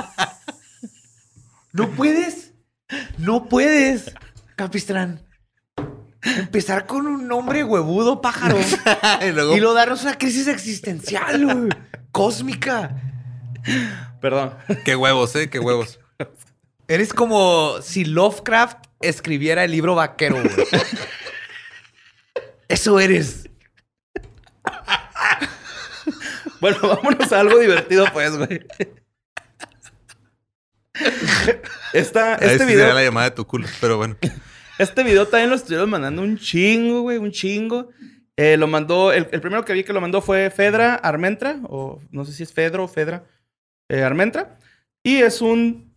[1.73, 2.55] No puedes.
[3.19, 4.12] No puedes,
[4.57, 5.25] Capistrán.
[6.23, 8.59] Empezar con un nombre huevudo pájaro
[9.27, 9.57] y luego...
[9.57, 11.69] y luego darnos una crisis existencial, güey.
[12.11, 12.97] Cósmica.
[14.21, 14.55] Perdón.
[14.85, 15.49] Qué huevos, ¿eh?
[15.49, 16.00] Qué huevos.
[16.90, 20.50] Eres como si Lovecraft escribiera el libro vaquero, güey.
[22.68, 23.48] Eso eres.
[26.61, 28.61] Bueno, vámonos a algo divertido, pues, güey.
[31.94, 34.18] Esta, este sí video, sería la llamada de tu culo, pero bueno.
[34.79, 37.88] este video también lo estuvieron mandando un chingo, güey, un chingo.
[38.37, 42.03] Eh, lo mandó, el, el primero que vi que lo mandó fue Fedra Armentra, o
[42.11, 43.24] no sé si es Fedro o Fedra
[43.88, 44.59] eh, Armentra.
[45.03, 45.89] Y es un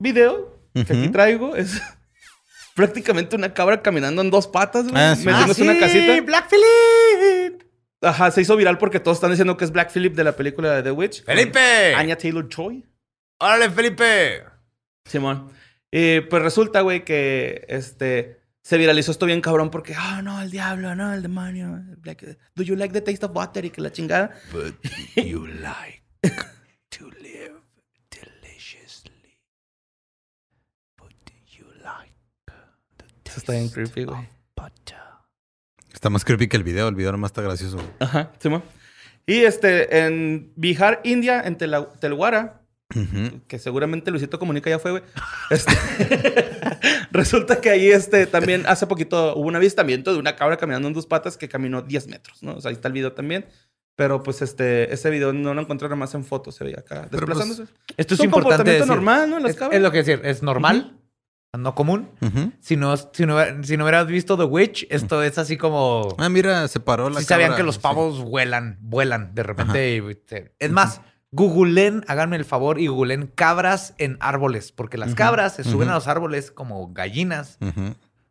[0.00, 1.54] video que aquí traigo.
[1.54, 1.80] Es
[2.74, 5.00] prácticamente una cabra caminando en dos patas, güey.
[5.00, 5.24] Ah, sí.
[5.24, 6.20] metiéndose en una casita.
[6.22, 7.62] Black Phillip.
[8.02, 10.74] Ajá, se hizo viral porque todos están diciendo que es Black Phillip de la película
[10.74, 11.22] de The Witch.
[11.24, 11.94] ¡Felipe!
[11.94, 12.84] Anya Taylor Joy.
[13.38, 14.42] ¡Órale, Felipe!
[15.04, 15.52] Simón.
[15.90, 20.50] Y pues resulta, güey, que este se viralizó esto bien cabrón porque, ah, no, el
[20.50, 21.82] diablo, no, el demonio.
[22.04, 23.64] Like, do you like the taste of water?
[23.64, 24.30] Y que la chingada.
[24.52, 24.74] But
[25.16, 26.02] you like
[26.90, 27.60] to live
[28.10, 29.40] deliciously.
[30.96, 31.12] But
[31.46, 32.12] you like
[32.46, 34.28] the Eso está bien creepy, güey.
[35.92, 36.88] Está más creepy que el video.
[36.88, 37.78] El video nomás está gracioso.
[37.98, 38.62] Ajá, Simón.
[39.26, 42.62] Y este, en Bihar, India, en Tela- Telwara,
[42.94, 43.40] Ujú.
[43.46, 45.02] que seguramente Luisito Comunica ya fue, güey.
[45.50, 45.72] Este,
[47.12, 50.94] resulta que ahí este, también hace poquito hubo un avistamiento de una cabra caminando en
[50.94, 52.54] dos patas que caminó 10 metros, ¿no?
[52.56, 53.46] O sea, ahí está el video también.
[53.96, 57.02] Pero pues este, ese video no lo encontré nada más en fotos, se veía acá
[57.10, 57.64] pues, desplazándose.
[57.96, 58.86] Esto es un importante comportamiento decir.
[58.96, 59.38] normal, ¿no?
[59.40, 59.76] Las Es, cabras.
[59.76, 60.96] es lo que decir, es normal,
[61.58, 62.08] no común.
[62.60, 66.14] Si no, si, no, si no hubieras visto The Witch, esto es así como...
[66.18, 67.56] Ah, mira, se paró la Si sabían cabra.
[67.56, 67.80] que los Sí.
[67.80, 69.96] pavos vuelan, vuelan de repente.
[69.96, 70.02] y
[70.58, 71.00] Es más,
[71.32, 75.94] googleen, háganme el favor y googleen cabras en árboles, porque las cabras se suben a
[75.94, 77.58] los árboles como gallinas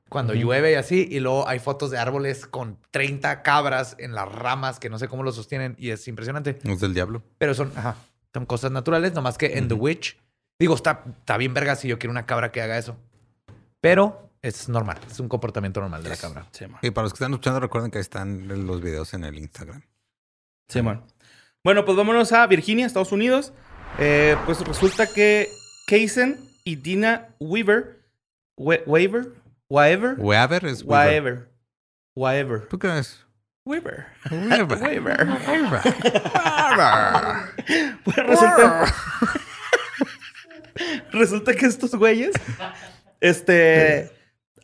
[0.08, 4.28] cuando llueve y así, y luego hay fotos de árboles con 30 cabras en las
[4.32, 6.58] ramas que no sé cómo lo sostienen y es impresionante.
[6.64, 7.22] Es del diablo.
[7.38, 7.96] Pero son, ajá,
[8.34, 10.18] son cosas naturales, nomás que en The Witch,
[10.58, 12.98] digo, está, está bien verga si yo quiero una cabra que haga eso.
[13.82, 16.46] Pero es normal, es un comportamiento normal de la cabra.
[16.52, 16.80] Simón.
[16.82, 19.82] Y para los que están escuchando, recuerden que ahí están los videos en el Instagram.
[20.68, 21.04] Simón.
[21.64, 23.54] Bueno, pues vámonos a Virginia, Estados Unidos.
[23.98, 25.48] Eh, pues resulta que
[25.88, 28.00] Kaysen y Dina Weaver,
[28.58, 29.34] We- Weaver,
[29.70, 31.50] Weaver, Weaver es Weaver.
[32.16, 33.26] Weaver, Weaver, ¿Tú crees?
[33.66, 34.08] Weaver.
[34.32, 34.78] Weaver.
[34.82, 35.28] Weaver.
[35.48, 35.82] Weaver.
[38.04, 38.86] Pues resulta,
[41.12, 42.32] resulta que estos güeyes,
[43.22, 44.12] este,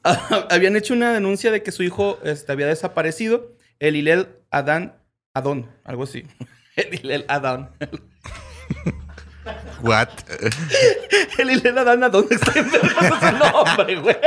[0.49, 4.97] habían hecho una denuncia de que su hijo este, había desaparecido, el Hilel Adán,
[5.33, 6.25] Adón, algo así.
[6.75, 7.71] El Hilel Adán.
[9.81, 10.09] What?
[11.37, 14.17] El Hilel Adán Adón está en su nombre, güey.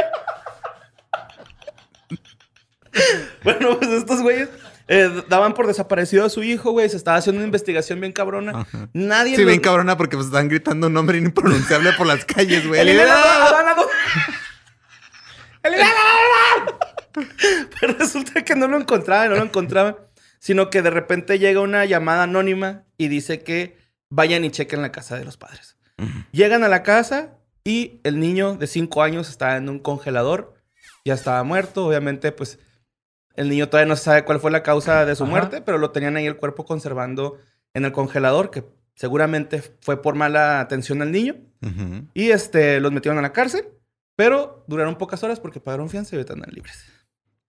[3.43, 4.49] Bueno, pues estos güeyes
[4.89, 6.89] eh, daban por desaparecido a su hijo, güey.
[6.89, 8.53] Se estaba haciendo una investigación bien cabrona.
[8.61, 8.89] Ajá.
[8.95, 12.81] Nadie Sí, bien cabrona porque pues, están gritando un nombre impronunciable por las calles, güey.
[12.81, 13.87] El Adán.
[17.81, 19.97] Pero resulta que no lo encontraban, no lo encontraban.
[20.39, 23.77] Sino que de repente llega una llamada anónima y dice que
[24.09, 25.77] vayan y chequen la casa de los padres.
[26.31, 30.55] Llegan a la casa y el niño de 5 años estaba en un congelador.
[31.05, 31.87] Ya estaba muerto.
[31.87, 32.61] Obviamente, pues
[33.39, 35.31] el niño todavía no se sabe cuál fue la causa de su Ajá.
[35.31, 37.39] muerte, pero lo tenían ahí el cuerpo conservando
[37.75, 41.37] en el congelador, que seguramente fue por mala atención al niño.
[42.15, 43.69] Y este, los metieron a la cárcel,
[44.17, 46.85] pero duraron pocas horas porque pagaron fianza y ahorita andan libres.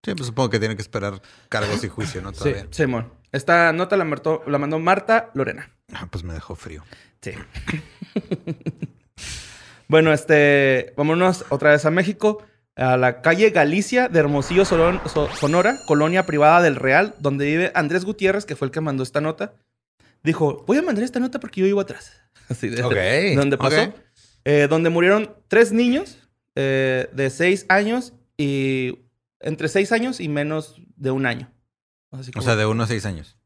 [0.03, 2.31] Sí, pues supongo que tienen que esperar cargos y juicio, ¿no?
[2.31, 2.67] Todavía.
[2.71, 3.11] Simón.
[3.31, 5.69] Esta nota la, martó- la mandó Marta Lorena.
[5.93, 6.83] Ah, pues me dejó frío.
[7.21, 7.31] Sí.
[9.87, 12.43] bueno, este, vámonos otra vez a México,
[12.79, 18.45] a la calle Galicia de Hermosillo, Sonora, colonia privada del Real, donde vive Andrés Gutiérrez,
[18.45, 19.53] que fue el que mandó esta nota.
[20.23, 22.13] Dijo, voy a mandar esta nota porque yo vivo atrás.
[22.49, 22.95] Así de, Ok.
[23.35, 23.93] donde pasó.
[24.45, 26.17] Eh, donde murieron tres niños
[26.55, 28.97] eh, de seis años y
[29.41, 31.51] entre seis años y menos de un año.
[32.11, 33.37] Así O sea, de uno a seis años.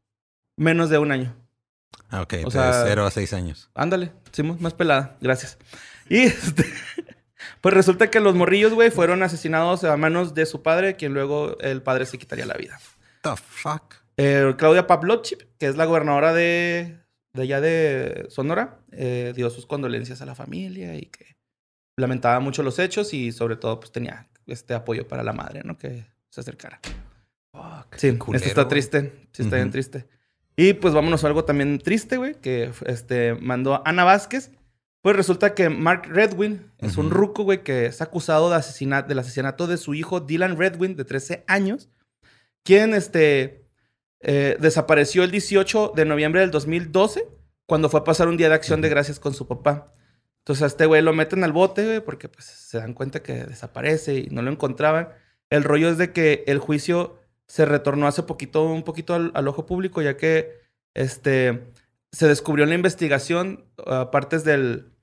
[0.56, 1.34] menos de un año.
[2.08, 2.34] Ah, ok.
[2.44, 3.70] O de sea- cero a seis años.
[3.74, 5.16] Ándale, Simón, más pelada.
[5.20, 5.58] Gracias.
[6.08, 6.64] Y este,
[7.60, 11.58] pues resulta que los morrillos, güey, fueron asesinados a manos de su padre, quien luego
[11.60, 12.78] el padre se quitaría la vida.
[13.22, 13.94] The fuck?
[14.16, 16.98] Eh, Claudia Pavlovchik, que es la gobernadora de,
[17.32, 21.36] de allá de Sonora, eh, dio sus condolencias a la familia y que
[21.96, 25.78] lamentaba mucho los hechos y sobre todo pues tenía este apoyo para la madre, ¿no?
[25.78, 26.80] Que se acercara.
[27.96, 29.28] Sí, culero, esto está triste.
[29.32, 29.72] Sí, está bien Ujú.
[29.72, 30.08] triste.
[30.56, 34.50] Y pues vámonos a algo también triste, güey, que este, mandó Ana Vázquez.
[35.04, 39.18] Pues resulta que Mark Redwin es un ruco, güey, que es acusado de asesinato, del
[39.18, 41.90] asesinato de su hijo Dylan Redwin, de 13 años,
[42.62, 43.66] quien este,
[44.20, 47.28] eh, desapareció el 18 de noviembre del 2012,
[47.66, 49.92] cuando fue a pasar un día de acción de gracias con su papá.
[50.38, 53.44] Entonces a este güey lo meten al bote, güey, porque pues se dan cuenta que
[53.44, 55.10] desaparece y no lo encontraban.
[55.50, 59.48] El rollo es de que el juicio se retornó hace poquito, un poquito al, al
[59.48, 60.62] ojo público, ya que
[60.94, 61.74] este,
[62.10, 64.93] se descubrió en la investigación ah, partes del,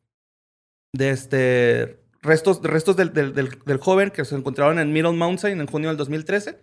[0.93, 5.59] de este, restos, restos del, del- del- del joven que se encontraron en Middle Mountain
[5.61, 6.59] en junio del 2013.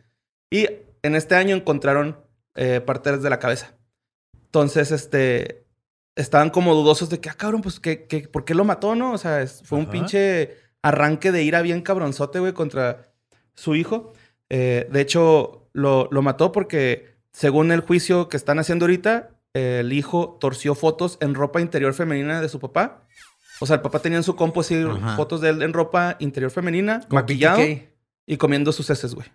[0.51, 0.67] Y
[1.03, 2.19] en este año encontraron
[2.55, 3.77] eh, partes de la cabeza.
[4.47, 5.64] Entonces, este,
[6.17, 9.12] estaban como dudosos de que, ah, cabrón, pues, ¿qué, qué, por qué lo mató, no?
[9.12, 9.93] O sea, es- fue un Ajá.
[9.93, 13.12] pinche arranque de ira bien cabronzote, güey, contra
[13.55, 14.12] su hijo.
[14.51, 19.93] Eh, de hecho, lo, lo mató porque según el juicio que están haciendo ahorita, el
[19.93, 23.03] hijo torció fotos en ropa interior femenina de su papá.
[23.61, 25.16] O sea, el papá tenía en su compo así Ajá.
[25.16, 27.61] fotos de él en ropa interior femenina, Como maquillado
[28.27, 29.27] y comiendo sus heces, güey.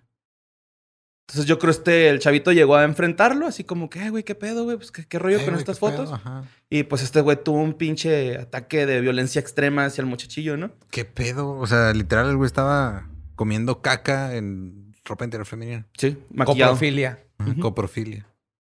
[1.27, 4.35] Entonces yo creo este, el chavito llegó a enfrentarlo, así como que, "Ay, güey, qué
[4.35, 6.11] pedo, güey, pues qué, qué rollo Eh, con estas fotos.
[6.11, 6.43] Ajá.
[6.69, 10.71] Y pues este güey tuvo un pinche ataque de violencia extrema hacia el muchachillo, ¿no?
[10.91, 11.51] ¿Qué pedo?
[11.51, 15.87] O sea, literal, el güey estaba comiendo caca en ropa interior femenina.
[15.97, 16.73] Sí, maquillado.
[16.73, 17.19] Coprofilia.
[17.61, 18.27] Coprofilia.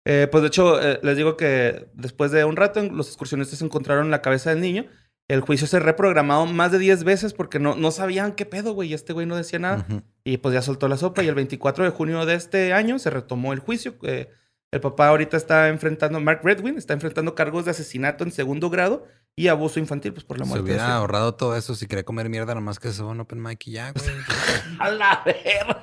[0.05, 4.11] Eh, pues de hecho, eh, les digo que después de un rato, los excursionistas encontraron
[4.11, 4.85] la cabeza del niño.
[5.31, 8.89] El juicio se reprogramado más de 10 veces porque no, no sabían qué pedo, güey.
[8.89, 9.85] Y este güey no decía nada.
[10.25, 11.23] Y pues ya soltó la sopa.
[11.23, 13.95] Y el 24 de junio de este año se retomó el juicio.
[14.03, 14.29] Eh,
[14.71, 19.05] el papá ahorita está enfrentando, Mark Redwin, está enfrentando cargos de asesinato en segundo grado
[19.37, 20.65] y abuso infantil, pues por la Se muerte.
[20.65, 23.21] de hubiera ahorrado todo eso si quería comer mierda, nomás que se va a un
[23.21, 24.05] open mic y ya, güey.
[24.79, 25.81] A la verga.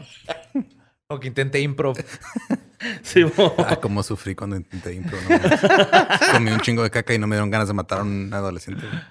[1.08, 1.96] O que intenté improv.
[3.02, 3.24] Sí,
[3.66, 5.18] ah, cómo sufrí cuando intenté impro.
[5.28, 5.38] no.
[6.32, 8.86] Comí un chingo de caca y no me dieron ganas de matar a un adolescente.
[8.86, 9.02] güey.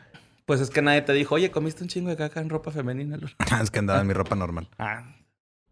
[0.48, 3.18] Pues es que nadie te dijo, oye, comiste un chingo de caca en ropa femenina.
[3.18, 4.68] Lolo?" Ah, es que andaba en mi ropa normal.
[4.80, 5.14] Ah,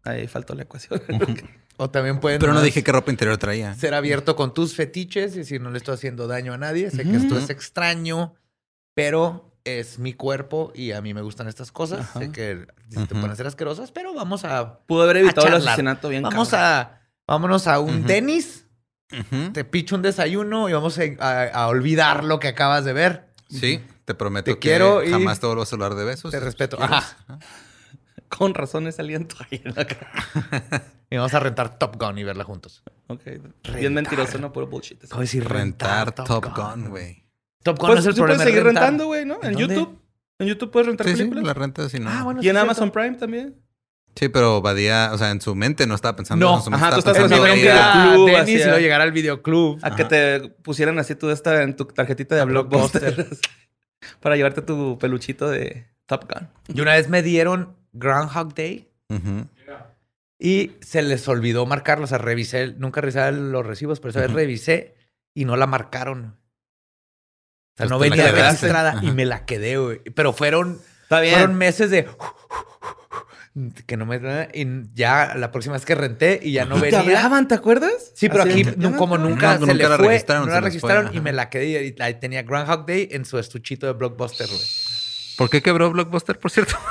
[0.04, 1.02] ahí faltó la ecuación.
[1.78, 3.74] O también pueden Pero no dije qué ropa interior traía.
[3.74, 6.90] ser abierto con tus fetiches y decir no le estoy haciendo daño a nadie.
[6.90, 8.34] Sé que esto es extraño,
[8.94, 12.00] pero es mi cuerpo y a mí me gustan estas cosas.
[12.00, 12.20] Ajá.
[12.20, 16.22] Sé que te pueden hacer asquerosas, pero vamos a Pudo haber evitado el asesinato bien
[16.22, 16.66] vamos cabrón.
[16.70, 18.06] a vámonos a un Ujú.
[18.06, 18.64] tenis.
[19.12, 19.52] Ujú.
[19.52, 23.26] Te picho un desayuno y vamos a, a- a olvidar lo que acabas de ver.
[23.50, 26.30] Sí, te prometo Te que quiero y- jamás te vuelvo a hablar de besos.
[26.30, 26.78] Te respeto.
[28.28, 30.12] Con razón ese aliento ahí en la cara.
[31.08, 32.82] Y vamos a rentar Top Gun y verla juntos.
[33.06, 33.20] Ok.
[33.26, 33.76] Rentar.
[33.78, 35.06] Bien mentiroso, no puro bullshit.
[35.08, 37.22] ¿Cómo decir Rentar Top Gun, güey.
[37.62, 38.42] Top Gun Pues no es el sí puedes problema.
[38.42, 38.82] es seguir rentar.
[38.82, 39.38] rentando, güey, ¿no?
[39.40, 39.56] ¿En?
[39.56, 40.00] YouTube.
[40.40, 41.44] En YouTube puedes rentar Sí, sí, películas.
[41.44, 42.10] la renta si no.
[42.10, 42.40] Ah, bueno.
[42.42, 42.92] y en sí es Amazon cierto.
[43.00, 43.54] Prime también.
[44.16, 46.54] Sí, pero Badía, o sea, en su mente no estaba pensando No.
[46.54, 46.74] en eso.
[46.74, 49.12] Ajá, tú estás El pensando en a- videoclub, era Dennis y hacia- luego llegar al
[49.12, 49.78] videoclub.
[49.82, 53.28] A que te pusieran así tú esta en tu tarjetita de A Blockbuster.
[54.20, 56.48] Para llevarte tu peluchito de Top Gun.
[56.68, 58.88] Y una vez me dieron Groundhog Day
[60.38, 62.04] y se les olvidó marcarlo.
[62.04, 64.94] O sea, revisé, nunca revisé los recibos, pero esa vez revisé
[65.34, 66.36] y no la marcaron.
[67.74, 69.98] O sea, Pues no venía registrada y me la quedé, güey.
[70.14, 71.34] Pero fueron, Está bien.
[71.34, 72.08] fueron meses de
[73.86, 74.16] que no me
[74.54, 77.00] y ya la próxima vez que renté y ya no ¿Y ¿Te venía.
[77.00, 78.12] hablaban, te acuerdas?
[78.14, 79.28] Sí, pero Así aquí de, nu- "Ya, como no".
[79.28, 81.20] nunca No, se nunca le la fue, registraron, no la fue, registraron y ajá.
[81.22, 84.60] me la quedé y ahí tenía Groundhog Day en su estuchito de Blockbuster, güey.
[85.38, 86.76] ¿Por qué quebró Blockbuster, por cierto?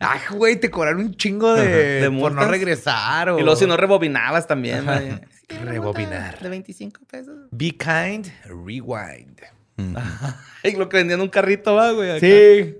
[0.00, 3.66] Ay, güey, te cobraron un chingo de, ¿De por no regresar o Y luego si
[3.66, 4.84] no rebobinabas también.
[4.84, 5.20] Güey.
[5.64, 6.38] Rebobinar.
[6.40, 7.36] De 25 pesos.
[7.50, 9.40] Be kind, rewind.
[9.78, 9.94] Ujú.
[10.64, 12.10] Y lo que vendían en un carrito, va, güey.
[12.10, 12.20] acá.
[12.20, 12.76] Sí.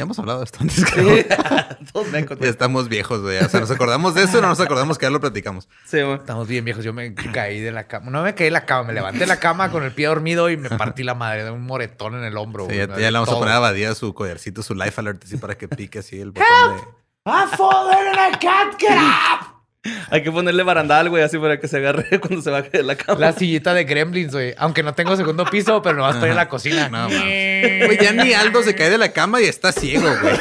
[0.00, 1.14] Ya hemos hablado de esto antes, creo.
[1.14, 1.26] Sí.
[1.92, 3.36] Todos Ya estamos viejos, güey.
[3.36, 5.68] O sea, nos acordamos de eso y no nos acordamos que ya lo platicamos.
[5.84, 6.14] Sí, güey.
[6.14, 6.82] Estamos bien viejos.
[6.82, 8.10] Yo me caí de la cama.
[8.10, 10.48] No me caí de la cama, me levanté de la cama con el pie dormido
[10.48, 12.66] y me partí la madre de un moretón en el hombro.
[12.70, 12.88] Sí, güey.
[12.88, 15.58] ya, ya le vamos a poner a Badía su collarcito, su life alert, así para
[15.58, 16.82] que pique así el botón de...
[17.26, 19.49] ¡I fallen and I can't get up!
[20.10, 22.96] Hay que ponerle barandal, güey, así para que se agarre cuando se baje de la
[22.96, 23.18] cama.
[23.18, 24.54] La sillita de Gremlins, güey.
[24.58, 26.88] Aunque no tengo segundo piso, pero no vas a estar en la cocina.
[26.88, 27.86] No, mames.
[27.86, 30.36] Güey, ya ni Aldo se cae de la cama y está ciego, güey.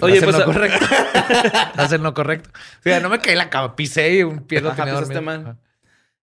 [0.00, 0.86] Oye, pues, No correcto.
[1.76, 2.50] Hacer no correcto.
[2.54, 4.92] O sea, no me caí en la cama, pisé y un pie no Ajá, tenía
[4.92, 5.22] dormido.
[5.22, 5.56] mal.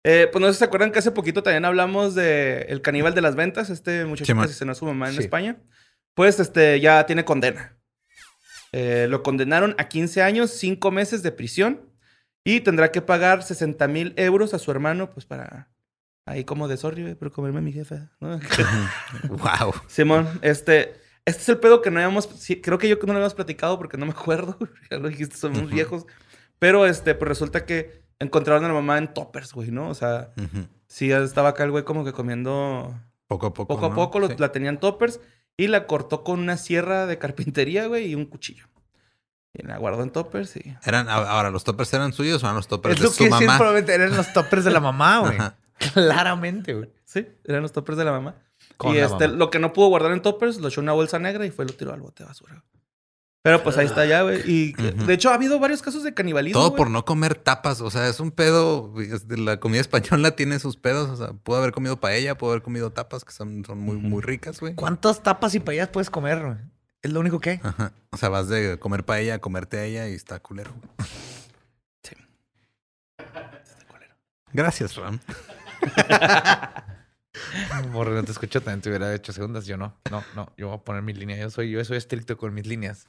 [0.04, 3.16] Eh, pues no sé si se acuerdan que hace poquito también hablamos de El Caníbal
[3.16, 5.20] de las Ventas, este muchacho que asesinó a su mamá en Sí.
[5.22, 5.58] España.
[6.14, 7.75] Pues este ya tiene condena.
[8.78, 11.80] Eh, lo condenaron a 15 años, 5 meses de prisión
[12.44, 15.70] y tendrá que pagar 60 mil euros a su hermano, pues para
[16.28, 18.12] ahí como de sorry, por comerme a mi jefa.
[18.20, 18.38] ¿no?
[19.30, 19.74] wow.
[19.88, 20.94] Simón, este,
[21.26, 23.34] este es el pedo que no habíamos, sí, creo que yo que no lo habíamos
[23.36, 24.58] platicado porque no me acuerdo,
[24.92, 25.68] ya lo dijiste, somos Ujú.
[25.70, 26.06] viejos,
[26.60, 29.90] pero este, pues resulta que encontraron a la mamá en toppers, güey, ¿no?
[29.90, 30.32] O sea,
[30.88, 32.94] sí estaba acá el güey como que comiendo
[33.28, 33.74] Poco a poco.
[33.74, 33.96] poco a ¿no?
[33.96, 34.36] poco, lo- Sí.
[34.38, 35.20] la tenían toppers
[35.58, 38.68] y la cortó con una sierra de carpintería, güey, y un cuchillo.
[39.54, 40.76] Y la guardó en toppers y...
[40.84, 43.30] Eran, ahora, ¿los toppers eran suyos o eran los toppers Es de lo su que
[43.30, 43.58] mamá?
[43.58, 45.38] probablemente eran los toppers de la mamá, güey.
[45.94, 46.90] Claramente, güey.
[47.06, 48.36] Sí, eran los toppers de la mamá.
[48.78, 49.38] Con y la este, mamá.
[49.38, 51.64] lo que no pudo guardar en toppers, lo echó en una bolsa negra y fue
[51.64, 52.64] y lo tiró al bote de basura.
[53.46, 54.42] Pero pues ahí está ya, güey.
[54.44, 56.60] Y de hecho ha habido varios casos de canibalismo.
[56.60, 57.80] Todo por no comer tapas.
[57.80, 58.92] O sea, es un pedo.
[59.30, 61.12] La comida española tiene sus pedos.
[61.12, 64.24] O sea, pudo haber comido paella, pudo haber comido tapas que son, son muy, muy
[64.24, 64.74] ricas, güey.
[64.74, 66.42] ¿Cuántas tapas y paellas puedes comer?
[66.42, 66.56] güey?
[67.04, 67.60] Es lo único que hay.
[67.62, 67.94] Ajá.
[68.10, 70.74] O sea, vas de comer paella a comerte a ella y está culero.
[70.98, 71.10] güey.
[74.54, 75.20] Gracias, Ram.
[77.94, 79.68] Borre, no te escucho también te hubiera hecho segundas.
[79.68, 79.96] Yo no.
[80.10, 80.52] No, no.
[80.58, 81.38] Yo voy a poner mi línea.
[81.38, 83.08] Yo soy, yo soy estricto con mis líneas.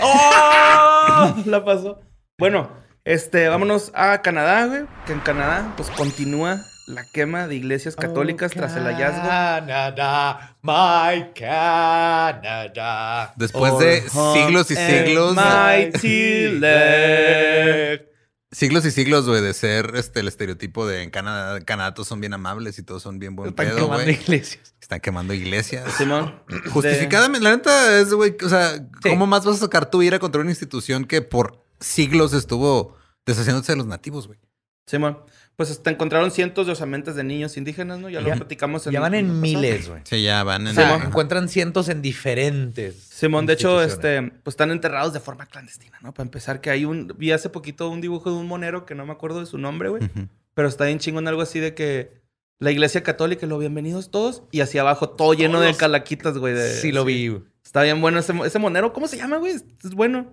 [0.00, 1.34] ¡Oh!
[1.46, 2.00] La pasó.
[2.38, 2.70] Bueno,
[3.04, 4.82] este, vámonos a Canadá, güey.
[5.06, 9.28] Que en Canadá, pues continúa la quema de iglesias católicas tras el hallazgo.
[9.28, 13.32] Canadá, my Canada.
[13.36, 15.34] Después de siglos y siglos.
[15.34, 18.07] Mighty land.
[18.50, 22.08] Siglos y siglos, güey, de ser este el estereotipo de en Canadá, en Canadá todos
[22.08, 24.74] son bien amables y todos son bien buen Están pedo, quemando iglesias.
[24.80, 25.92] Están quemando iglesias.
[25.98, 26.42] Simón.
[26.72, 30.40] Justificadamente, la neta es, güey, o sea, ¿cómo más vas a sacar tu ira contra
[30.40, 34.38] una institución que por siglos estuvo deshaciéndose de los nativos, güey?
[34.86, 35.18] Simón.
[35.58, 38.08] Pues hasta encontraron cientos de osamentas de niños indígenas, ¿no?
[38.08, 40.02] Ya lo Ya- platicamos en Ya van en miles, güey.
[40.04, 40.78] Sí, ya van en...
[40.78, 41.04] Ajá.
[41.04, 42.94] encuentran cientos en diferentes.
[42.94, 46.14] Simón, de hecho, este, pues están enterrados de forma clandestina, ¿no?
[46.14, 47.12] Para empezar, que hay un.
[47.18, 49.88] Vi hace poquito un dibujo de un monero que no me acuerdo de su nombre,
[49.88, 50.08] güey.
[50.54, 52.12] Pero está bien chingón algo así de que
[52.60, 56.54] la iglesia católica, lo bienvenidos todos, y hacia abajo todo lleno de calaquitas, güey.
[56.54, 57.26] de- Sí lo vi.
[57.26, 57.42] güey.
[57.64, 58.92] Está bien bueno ese, ese monero.
[58.92, 59.54] ¿Cómo se llama, güey?
[59.54, 60.32] Es, es bueno.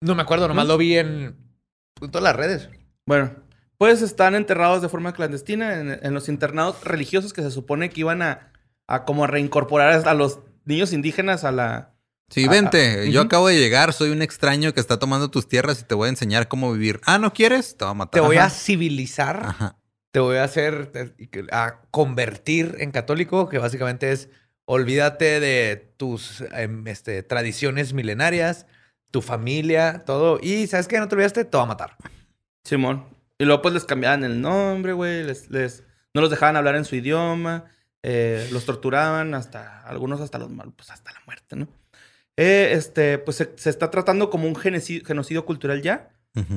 [0.00, 0.68] No me acuerdo, nomás ¿Mm?
[0.68, 1.36] lo vi en,
[2.00, 2.68] en todas las redes.
[3.06, 3.32] Bueno,
[3.78, 8.00] pues están enterrados de forma clandestina en, en los internados religiosos que se supone que
[8.00, 8.52] iban a,
[8.86, 11.90] a como a reincorporar a los niños indígenas a la...
[12.30, 13.02] Sí, vente.
[13.02, 15.94] ah, Yo acabo de llegar, soy un extraño que está tomando tus tierras y te
[15.94, 17.00] voy a enseñar cómo vivir.
[17.04, 17.76] Ah, ¿no quieres?
[17.76, 18.12] Te voy a matar.
[18.12, 18.46] Te voy Ajá.
[18.46, 19.42] a civilizar.
[19.44, 19.76] Ajá.
[20.10, 21.12] Te voy a hacer, te-
[21.52, 24.30] a convertir en católico, que básicamente es
[24.64, 28.66] olvídate de tus em, este, tradiciones milenarias,
[29.10, 30.38] tu familia, todo.
[30.42, 30.98] Y ¿sabes qué?
[30.98, 31.96] No te olvidaste, te va a matar.
[32.64, 33.04] Simón.
[33.38, 35.24] Y luego pues les cambiaban el nombre, güey.
[35.24, 35.82] Les, les-
[36.14, 37.64] no los dejaban hablar en su idioma.
[38.06, 39.80] eh, los torturaban hasta...
[39.82, 41.68] Algunos hasta los mal- pues hasta la muerte, ¿no?
[42.36, 46.10] Eh, este, pues se, se está tratando como un genocidio, genocidio cultural ya.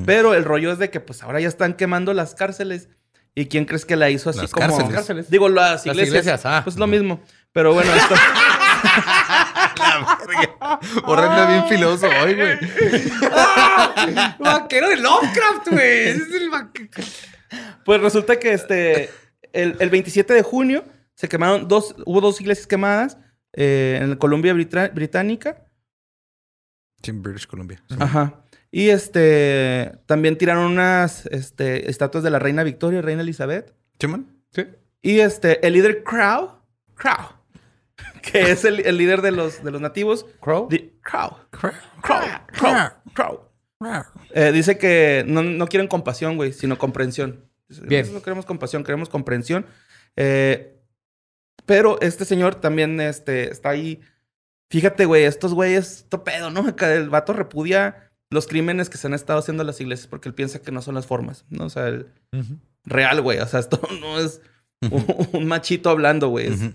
[0.06, 2.88] Pero el rollo es de que pues ahora ya están quemando las cárceles.
[3.34, 4.66] ¿Y quién crees que la hizo así Las como...
[4.66, 4.94] cárceles.
[4.94, 5.30] Cárceles.
[5.30, 6.08] Digo, las Las iglesias.
[6.08, 6.60] iglesias, ah.
[6.64, 7.22] Pues lo mismo.
[7.52, 8.14] Pero bueno, esto...
[11.04, 12.58] Horrendo bien filoso hoy, güey.
[14.38, 16.08] Vaquero de Lovecraft, güey.
[16.08, 16.90] Ese es el vaque-
[17.84, 19.10] Pues resulta que este,
[19.52, 23.18] el, el 27 de junio se quemaron dos, hubo dos iglesias quemadas
[23.54, 25.64] eh, en la Columbia Brita- Británica.
[27.02, 27.82] Sí, en British Columbia.
[27.98, 28.44] Ajá.
[28.70, 33.72] Y este, también tiraron unas este, estatuas de la reina Victoria y reina Elizabeth.
[33.98, 34.36] ¿Chimón?
[34.52, 34.66] Sí.
[35.00, 36.60] Y este, el líder Crow,
[36.94, 37.28] Crow,
[38.22, 40.26] que es el, el líder de los, de los nativos.
[40.40, 40.68] Crow.
[40.68, 43.40] di- Crow, Crow, Crow, Crow.
[44.34, 47.44] Eh, dice que no, no quieren compasión, güey, sino comprensión.
[47.68, 48.00] Bien.
[48.02, 49.66] Nosotros no queremos compasión, queremos comprensión.
[50.16, 50.74] Eh,
[51.66, 54.00] pero este señor también este, está ahí.
[54.70, 56.66] Fíjate, güey, estos güeyes, esto pedo, ¿no?
[56.66, 60.28] Acá el vato repudia los crímenes que se han estado haciendo en las iglesias porque
[60.28, 61.64] él piensa que no son las formas, ¿no?
[61.66, 62.08] O sea, el
[62.84, 63.38] real, güey.
[63.38, 64.40] O sea, esto no es
[64.90, 66.50] un, un machito hablando, güey.
[66.52, 66.74] Ujú.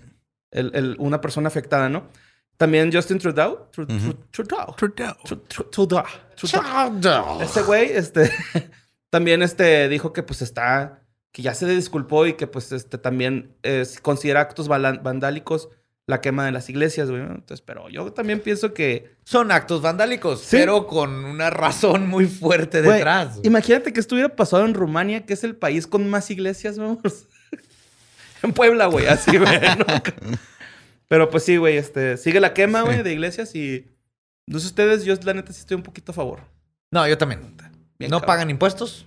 [0.54, 2.08] El- el- una persona afectada, ¿no?
[2.56, 3.68] También Justin Trudeau.
[3.72, 4.14] Trudeau.
[4.30, 4.74] Trudeau.
[4.76, 6.04] Tru- Tru- Trudeau.
[6.36, 7.40] Trudeau.
[7.42, 8.30] Ese güey, este,
[9.10, 13.56] también este, dijo que pues está, que ya se disculpó y que pues este también
[13.62, 15.68] eh, considera actos vandálicos
[16.06, 17.22] la quema de las iglesias, güey.
[17.22, 20.58] Entonces, pero yo también pienso que, Son actos vandálicos, Sí.
[20.58, 23.36] pero con una razón muy fuerte detrás.
[23.36, 23.46] güey.
[23.46, 27.26] imagínate que esto hubiera pasado en Rumania, que es el país con más iglesias, vamos.
[28.46, 29.60] En Puebla, güey, así, güey.
[29.78, 29.86] ¿no?
[31.08, 33.86] Pero pues sí, güey, este, sigue la quema, güey, de iglesias y,
[34.46, 36.40] no sé ustedes, yo la neta sí estoy un poquito a favor.
[36.90, 37.56] No, yo también.
[37.98, 38.26] Bien no cabrón.
[38.26, 39.06] pagan impuestos,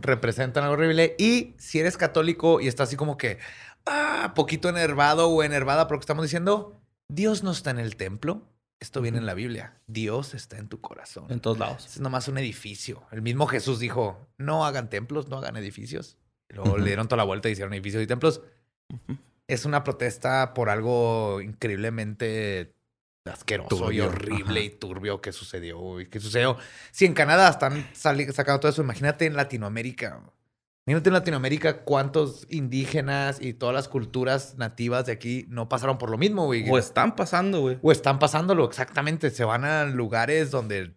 [0.00, 1.14] representan algo horrible.
[1.18, 3.38] Y si eres católico y estás así como que,
[3.86, 7.96] ah, poquito enervado o enervada por lo que estamos diciendo, Dios no está en el
[7.96, 8.42] templo.
[8.78, 9.80] Esto viene en la Biblia.
[9.86, 11.26] Dios está en tu corazón.
[11.30, 11.86] En todos lados.
[11.86, 13.02] Es nomás un edificio.
[13.10, 16.18] El mismo Jesús dijo, no hagan templos, no hagan edificios.
[16.48, 18.42] Luego le dieron toda la vuelta y hicieron edificios y templos.
[19.48, 22.74] Es una protesta por algo increíblemente
[23.24, 24.66] asqueroso y horrible ajá.
[24.66, 26.00] y turbio que sucedió.
[26.00, 26.56] Y que sucedió.
[26.90, 30.22] Si en Canadá están sacando todo eso, imagínate en Latinoamérica.
[30.86, 36.10] Imagínate en Latinoamérica cuántos indígenas y todas las culturas nativas de aquí no pasaron por
[36.10, 36.64] lo mismo, güey.
[36.70, 37.78] O están pasando, güey.
[37.82, 39.30] O están pasándolo exactamente.
[39.30, 40.94] Se van a lugares donde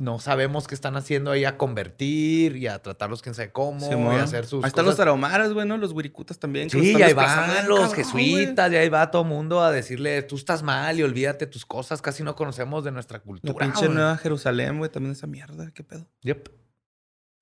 [0.00, 4.16] no sabemos qué están haciendo ahí a convertir y a tratarlos quién sabe cómo y
[4.16, 5.76] a hacer sus Ahí están los tarahumaras, güey, ¿no?
[5.76, 6.70] Los huiricutas también.
[6.70, 10.22] Sí, y ahí van los cabrón, jesuitas, y ahí va todo el mundo a decirle,
[10.22, 13.52] tú estás mal y olvídate tus cosas, casi no conocemos de nuestra cultura.
[13.52, 13.94] La pinche güey".
[13.94, 16.08] Nueva Jerusalén, güey, también esa mierda, qué pedo.
[16.22, 16.48] Yep.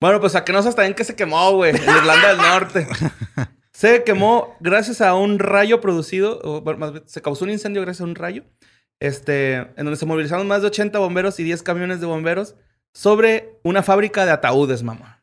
[0.01, 2.87] Bueno, pues a que no sabes también que se quemó, güey, en Irlanda del Norte.
[3.71, 8.01] Se quemó gracias a un rayo producido, o más bien, se causó un incendio gracias
[8.01, 8.43] a un rayo,
[8.99, 12.55] este, en donde se movilizaron más de 80 bomberos y 10 camiones de bomberos
[12.93, 15.21] sobre una fábrica de ataúdes, mamá.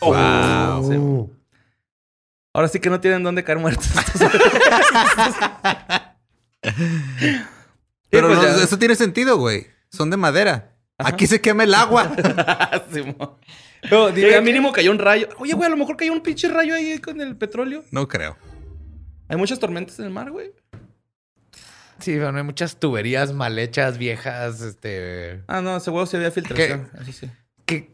[0.00, 0.90] Wow.
[0.90, 1.26] Sí, güey.
[2.52, 3.86] Ahora sí que no tienen dónde caer muertos.
[8.10, 9.66] Pero pues no, eso tiene sentido, güey.
[9.90, 10.72] Son de madera.
[10.98, 12.14] Aquí se quema el agua.
[12.92, 13.36] Simón.
[13.90, 15.28] No, que- mínimo cayó un rayo.
[15.38, 17.84] Oye, güey, a lo mejor cayó un pinche rayo ahí con el petróleo.
[17.90, 18.36] no creo.
[19.28, 20.52] Hay muchas tormentas en el mar, güey.
[21.98, 25.42] Sí, pero no hay muchas tuberías mal hechas, viejas, este...
[25.46, 26.90] Ah, no, seguro sí había filtración.
[27.00, 27.30] Eso sí.
[27.64, 27.90] Que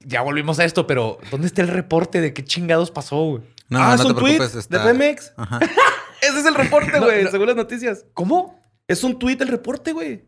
[0.00, 3.42] ya volvimos a esto, pero ¿dónde está el reporte de qué chingados pasó, güey?
[3.70, 4.52] No, ah, no es te un tweet preocupes.
[4.54, 4.84] de Está...
[4.84, 5.32] Pemex.
[5.36, 5.58] Ajá.
[6.22, 7.30] Ese es el reporte, No, güey, no.
[7.30, 8.04] según las noticias.
[8.14, 8.60] ¿Cómo?
[8.86, 10.24] Es un tweet el reporte, güey.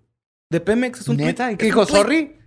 [0.51, 1.01] De Pemex.
[1.03, 1.45] Es un ¿Neta?
[1.45, 1.55] tweet.
[1.55, 1.85] ¿Y qué dijo?
[1.87, 2.39] ¿Sorry?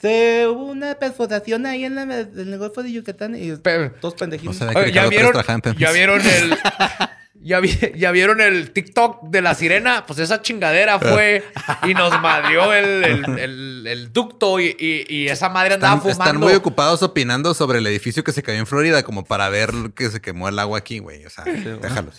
[0.00, 4.14] Se hubo una perforación ahí en, la- en el Golfo de Yucatán y Pero- todos
[4.14, 4.58] No pendejitos.
[4.58, 5.32] que Oye, ¿ya vieron.
[5.78, 6.56] ¿Ya vieron el...
[7.40, 10.04] ¿Ya, vi- ya vieron el TikTok de la sirena?
[10.06, 11.44] Pues esa chingadera fue
[11.86, 16.12] y nos madrió el, el- el- el ducto y, y- y esa madre andaba Están,
[16.12, 16.24] fumando.
[16.24, 19.72] están muy ocupados opinando sobre el edificio que se cayó en Florida como para ver
[19.94, 21.24] que se quemó el agua aquí, güey.
[21.26, 22.10] O sea, déjalo.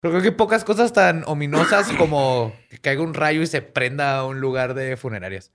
[0.00, 4.18] Pero creo que pocas cosas tan ominosas como que caiga un rayo y se prenda
[4.18, 5.50] a un lugar de funerarias.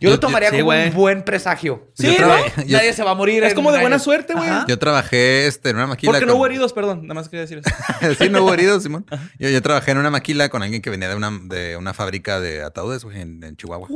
[0.00, 1.90] Yo, Yo- lo tomaría yo- sí, como un buen presagio.
[1.94, 2.26] Sí, ¿no?
[2.66, 3.44] Nadie se va a morir.
[3.44, 4.02] Es como de buena años.
[4.02, 4.50] suerte, güey.
[4.68, 6.12] Yo trabajé este, en una maquila.
[6.12, 7.02] Porque no con- hubo heridos, perdón.
[7.02, 8.14] Nada más quería decir eso.
[8.18, 9.06] sí, no hubo heridos, Simón.
[9.38, 12.40] Yo, yo trabajé en una maquila con alguien que venía de una, de una fábrica
[12.40, 13.88] de ataúdes, güey, en, en Chihuahua.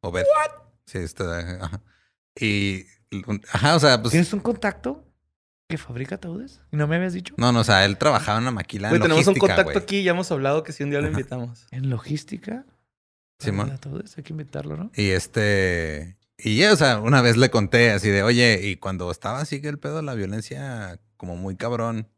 [0.00, 0.26] O ver.
[0.86, 1.38] Sí, está.
[1.64, 1.80] Ajá.
[2.40, 2.84] Y.
[3.52, 4.10] Ajá, o sea, pues.
[4.12, 5.04] ¿Tienes un contacto
[5.68, 6.60] que fabrica ataúdes?
[6.72, 7.34] ¿Y no me habías dicho?
[7.38, 8.88] No, no, o sea, él trabajaba en una maquila.
[8.88, 9.76] Güey, en tenemos un contacto güey.
[9.78, 11.66] aquí y ya hemos hablado que si un día lo invitamos.
[11.70, 12.64] ¿En logística?
[13.38, 13.66] Simón.
[13.66, 14.90] Para Ataúdes, hay que invitarlo, ¿no?
[14.94, 16.16] Y este.
[16.36, 19.60] Y ya, o sea, una vez le conté así de, oye, y cuando estaba así
[19.60, 22.08] que el pedo de la violencia, como muy cabrón,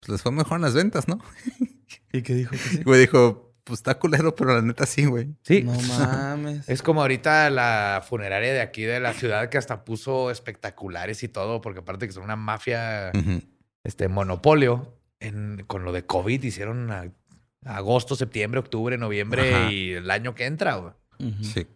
[0.00, 1.18] pues les fue mejor en las ventas, ¿no?
[2.12, 2.50] ¿Y qué dijo?
[2.50, 2.78] Que sí?
[2.80, 5.34] Y güey dijo, pues está culero, pero la neta sí, güey.
[5.42, 5.62] Sí.
[5.62, 6.68] No mames.
[6.68, 11.28] Es como ahorita la funeraria de aquí de la ciudad que hasta puso espectaculares y
[11.28, 13.12] todo, porque aparte que son una mafia,
[13.84, 17.10] este monopolio, en, con lo de COVID hicieron a-
[17.64, 19.72] agosto, septiembre, octubre, noviembre Ajá.
[19.72, 20.92] y el año que entra, güey.
[21.42, 21.66] Sí.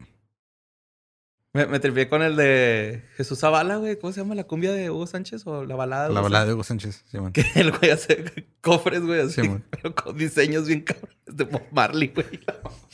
[1.55, 3.99] Me, me tripié con el de Jesús Zavala, güey.
[3.99, 4.35] ¿Cómo se llama?
[4.35, 6.09] ¿La cumbia de Hugo Sánchez o la balada?
[6.09, 7.05] de La Hugo balada de Hugo Sánchez.
[7.33, 9.41] Que el güey hace cofres, güey, así.
[9.43, 12.41] Sí, pero con diseños bien cabrones de Bob Marley, güey.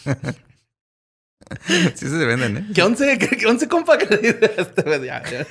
[1.95, 2.67] Sí se venden, ¿eh?
[2.75, 3.19] ¿Qué once?
[3.19, 3.99] ¿Qué, qué once, compa?
[3.99, 5.47] Que le dice este, güey, ya, ya.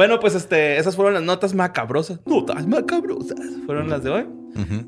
[0.00, 2.20] Bueno, pues este, esas fueron las notas macabrosas.
[2.24, 3.38] Notas macabrosas.
[3.66, 4.26] Fueron las de hoy.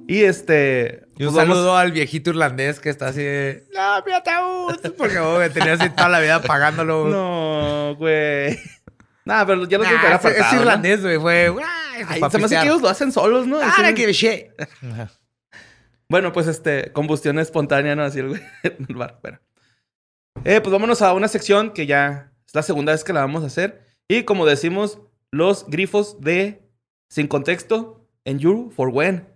[0.08, 1.02] Y este.
[1.18, 4.74] Y un pues vamos- saludo al viejito irlandés que está así de, no, mi ataúd,
[4.96, 7.08] porque güey, tenía así toda la vida pagándolo.
[7.08, 8.58] No, güey.
[9.26, 10.60] Nah, pero ya lo Nah, tengo que es, es apartado, ¿no?
[10.62, 11.54] irlandés, güey, fue,
[12.08, 13.58] Ay, se me hace que ellos lo hacen solos, ¿no?
[13.62, 14.46] Ah, shit.
[16.08, 18.02] Bueno, pues este, combustión espontánea, ¿no?
[18.04, 18.42] Así el güey
[18.88, 19.18] el bar.
[19.20, 19.40] Bueno.
[20.46, 23.44] Eh, pues vámonos a una sección que ya es la segunda vez que la vamos
[23.44, 23.81] a hacer.
[24.08, 24.98] Y como decimos,
[25.30, 26.62] los grifos de
[27.08, 29.26] sin contexto en You for When.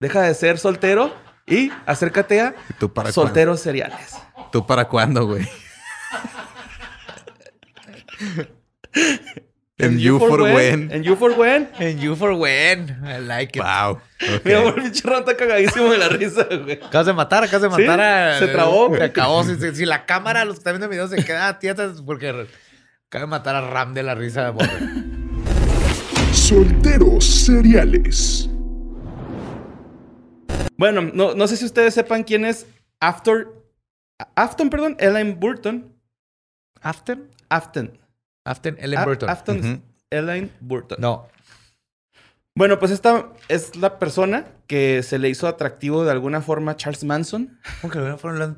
[0.00, 1.14] Deja de ser soltero
[1.46, 4.10] y acércate a ¿Y tú para solteros seriales.
[4.32, 4.50] cuándo?
[4.50, 5.46] ¿Tú para cuándo, güey?
[9.78, 10.90] en You for When.
[10.90, 11.68] En You for When.
[11.78, 12.88] And you for when.
[13.04, 13.64] I like it.
[13.64, 14.00] Wow.
[14.36, 14.44] Ok.
[14.44, 16.80] Mi amor, el pinche está cagadísimo de la risa, güey.
[16.82, 18.38] Acabas de matar, acabas de Sí, matar a...
[18.38, 18.96] se trabó.
[18.96, 19.44] Se acabó.
[19.44, 22.46] Si, la cámara, los que están viendo el video, se queda tieta es porque
[23.08, 24.50] acaba de matar a Ram de la risa.
[24.50, 24.68] güey.
[26.32, 28.48] Solteros seriales.
[30.76, 32.66] Bueno, no, no sé si ustedes sepan quién es
[33.00, 33.48] After...
[34.34, 34.96] Afton, perdón.
[34.98, 35.92] Elaine Burton.
[36.80, 37.30] ¿Afton?
[37.48, 37.98] Afton.
[38.44, 39.28] Afton Ellen A- Burton.
[39.30, 39.82] Afton.
[40.10, 40.98] Elaine Burton.
[41.00, 41.28] No.
[42.56, 46.76] Bueno, pues esta es la persona que se le hizo atractivo de alguna forma a
[46.76, 47.58] Charles Manson.
[47.82, 48.54] ¿Cómo que no fueron las-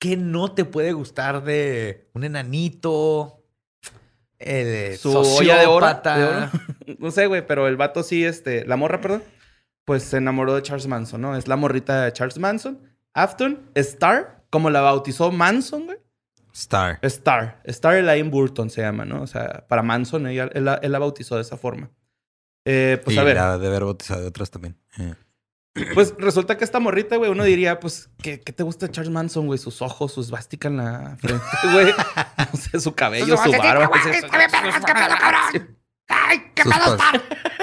[0.00, 3.35] ¿Qué no te puede gustar de un enanito?
[4.38, 5.86] El Su olla de oro.
[5.86, 6.18] sociópata?
[6.18, 6.50] de oro.
[6.98, 9.22] no sé, güey, pero el vato sí, este, la morra, perdón,
[9.84, 11.36] pues se enamoró de Charles Manson, ¿no?
[11.36, 12.78] Es la morrita de Charles Manson.
[13.14, 15.98] Afton, Star, como la bautizó Manson, güey.
[16.52, 16.98] Star.
[17.02, 17.60] Star.
[17.64, 19.22] Star Elaine Burton se llama, ¿no?
[19.22, 21.90] O sea, para Manson, ella, él, la, él la bautizó de esa forma.
[22.64, 23.36] Eh, pues y a ver.
[23.36, 24.76] la de haber bautizado de otras también.
[24.98, 25.14] Eh.
[25.94, 29.12] Pues resulta que esta morrita, güey, uno diría, pues, ¿qué, qué te gusta de Charles
[29.12, 29.58] Manson, güey?
[29.58, 31.92] Sus ojos, sus vástica en la frente, güey.
[32.52, 33.90] No sé, su cabello, su barba.
[36.08, 37.12] ¡Ay, qué Sus pedo está!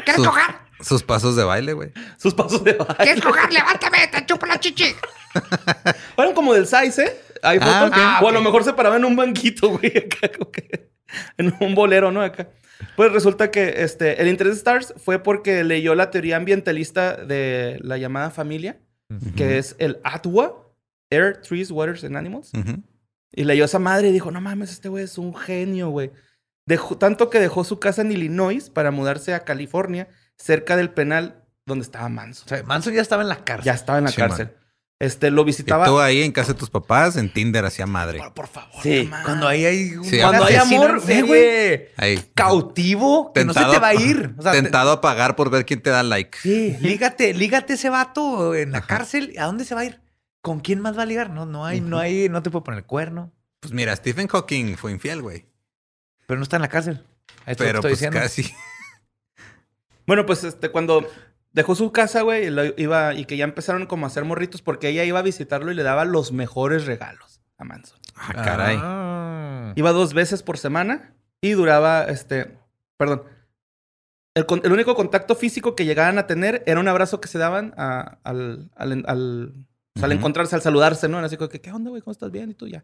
[0.04, 0.56] ¿Quieres sus- coger?
[0.82, 1.94] Sus pasos de baile, güey.
[2.18, 2.96] Sus pasos de baile.
[2.98, 3.52] ¿Quieres coger?
[3.54, 4.06] ¡Levántame!
[4.08, 4.94] ¡Te chupo la chichi!
[6.16, 7.22] Fueron como del size, ¿eh?
[7.42, 7.74] Hay fotos.
[7.74, 7.94] Ah, ok.
[7.98, 8.46] Ah, O a lo ok.
[8.46, 10.90] mejor se paraba en un banquito, güey, acá, como que-
[11.38, 12.22] en un bolero, ¿no?
[12.22, 12.50] Acá.
[12.96, 17.80] Pues resulta que este, el interés de Stars fue porque leyó la teoría ambientalista de
[17.82, 18.80] la llamada familia,
[19.36, 20.72] que es el ATWA,
[21.10, 22.52] Air, Trees, Waters and Animals.
[23.32, 26.12] Y leyó esa madre y dijo, no mames, este güey es un genio, güey.
[26.66, 30.08] Dejó, tanto que dejó su casa en Illinois para mudarse a California,
[30.38, 32.46] cerca del penal donde estaba Manson.
[32.46, 33.66] O sea, Manson ya estaba en la cárcel.
[33.66, 34.52] Ya estaba en la Sí, cárcel.
[35.04, 35.86] Este, lo Y visitaba.
[35.86, 38.20] tú ahí en casa de tus papás, en Tinder, hacía madre.
[38.20, 38.82] Por, por favor.
[38.82, 39.24] Sí, mamá.
[39.24, 41.22] cuando ahí hay un Sí, cuando hay amor, serie.
[41.24, 42.24] güey, Ahí.
[42.34, 44.34] cautivo, que no se te va a ir.
[44.38, 46.38] O sea, te- tentado a pagar por ver quién te da like.
[46.42, 49.34] sí, lígate, lígate ese vato en la cárcel.
[49.38, 50.00] ¿A dónde se va a ir?
[50.42, 51.30] ¿Con quién más va a ligar?
[51.30, 53.32] No, no hay, no hay, no te puede poner el cuerno.
[53.60, 55.46] Pues mira, Stephen Hawking fue infiel, güey.
[56.28, 57.04] Pero no está en la cárcel.
[57.46, 58.20] Esto Pero estoy pues diciendo.
[58.20, 58.54] casi.
[60.06, 61.08] Bueno, pues este, cuando
[61.54, 64.62] dejó su casa, güey, y lo iba, y que ya empezaron como a hacer morritos,
[64.62, 68.00] porque ella iba a visitarlo y le daba los mejores regalos a Manson.
[68.16, 68.78] Ah, caray.
[68.82, 69.74] Ah.
[69.76, 72.58] Iba dos veces por semana y duraba, este,
[72.98, 73.24] perdón.
[74.36, 78.18] El, único contacto físico que llegaban a tener era un abrazo que se daban a-
[78.24, 79.54] al, al, al-
[79.96, 80.20] o sea, al Ujú.
[80.20, 81.18] encontrarse, al saludarse, ¿no?
[81.20, 82.02] Era así como que, ¿qué onda, güey?
[82.02, 82.50] ¿Cómo estás bien?
[82.50, 82.84] Y tú ya.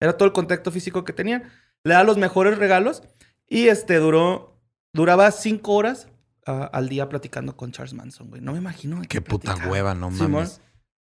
[0.00, 1.50] Era todo el contacto físico que tenían.
[1.84, 3.02] Le daba los mejores regalos
[3.46, 4.56] y este duró,
[4.94, 6.08] duraba cinco horas
[6.50, 8.40] al día platicando con Charles Manson, güey.
[8.40, 9.00] No me imagino.
[9.08, 10.60] Qué puta hueva, no mames.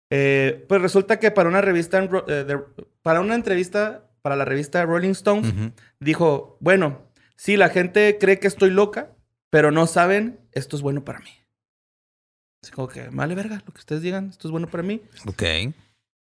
[0.10, 2.60] Eh, pues resulta que para una revista, en eh, de-
[3.02, 5.54] para una entrevista para la revista Rolling Stones,
[6.00, 7.02] dijo, bueno,
[7.36, 9.12] sí, la gente cree que estoy loca,
[9.50, 11.30] pero no saben, esto es bueno para mí.
[12.64, 15.02] Así como que, vale verga, lo que ustedes digan, esto es bueno para mí.
[15.28, 15.44] Ok.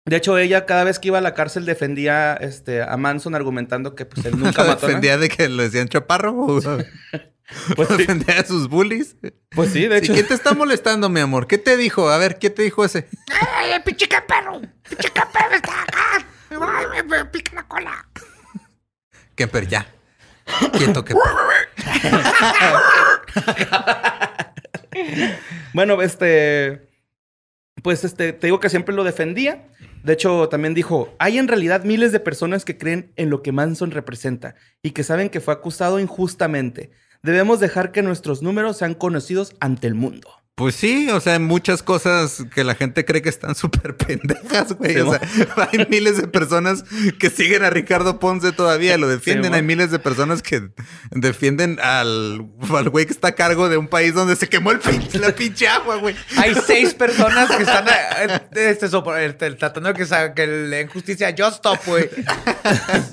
[0.07, 3.95] De hecho, ella cada vez que iba a la cárcel defendía este, a Manson argumentando
[3.95, 4.87] que pues él nunca mató a nadie.
[4.87, 6.35] ¿Defendía de que le decían chaparro?
[6.35, 6.61] ¿O
[7.77, 9.17] Pues sí, defendía a sus bullies?
[9.51, 10.15] pues sí, de Sí, hecho.
[10.15, 11.47] ¿Quién te está molestando, mi amor?
[11.47, 12.09] ¿Qué te dijo?
[12.09, 13.07] A ver, ¿qué te dijo ese?
[13.57, 14.61] ¡Ay, el pinche que perro!
[14.89, 16.27] ¡Pinche que perro está acá!
[16.51, 18.07] ¡Ay, me, me pica la cola!
[19.35, 19.87] Kemper, ya.
[20.73, 21.15] Quieto, que
[25.73, 26.89] Bueno, este.
[27.83, 29.67] Pues este, te digo que siempre lo defendía.
[30.05, 33.53] De hecho, también dijo: hay en realidad miles de personas que creen en lo que
[33.53, 36.91] Manson representa y que saben que fue acusado injustamente.
[37.23, 40.44] Debemos dejar que nuestros números sean conocidos ante el mundo.
[40.57, 44.73] Pues sí, o sea, hay muchas cosas que la gente cree que están súper pendejas,
[44.75, 44.95] güey.
[44.95, 45.21] Sí, o sea,
[45.73, 46.85] hay miles de personas
[47.19, 49.55] que siguen a Ricardo Ponce todavía, lo defienden.
[49.55, 50.71] hay miles de personas que
[51.11, 54.79] defienden al al güey que está a cargo de un país donde se quemó el
[54.79, 56.15] pinche, la pinche agua, güey.
[56.37, 58.71] Hay seis personas que están eh, este,
[59.27, 62.09] este, tratando de que, que le den justicia a Just Stop, güey.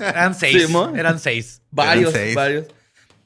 [0.00, 0.68] Eran seis.
[0.68, 0.76] Sí.
[0.94, 1.60] Eran seis.
[1.72, 2.36] Varios, seis.
[2.36, 2.66] varios.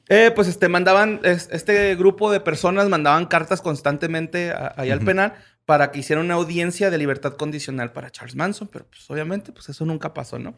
[0.09, 5.01] Eh, pues este, mandaban, es- este grupo de personas mandaban cartas constantemente a- ahí al
[5.01, 5.33] penal
[5.65, 9.67] para que hicieran una audiencia de libertad condicional para Charles Manson, pero pues obviamente pues
[9.69, 10.55] eso nunca pasó, ¿no?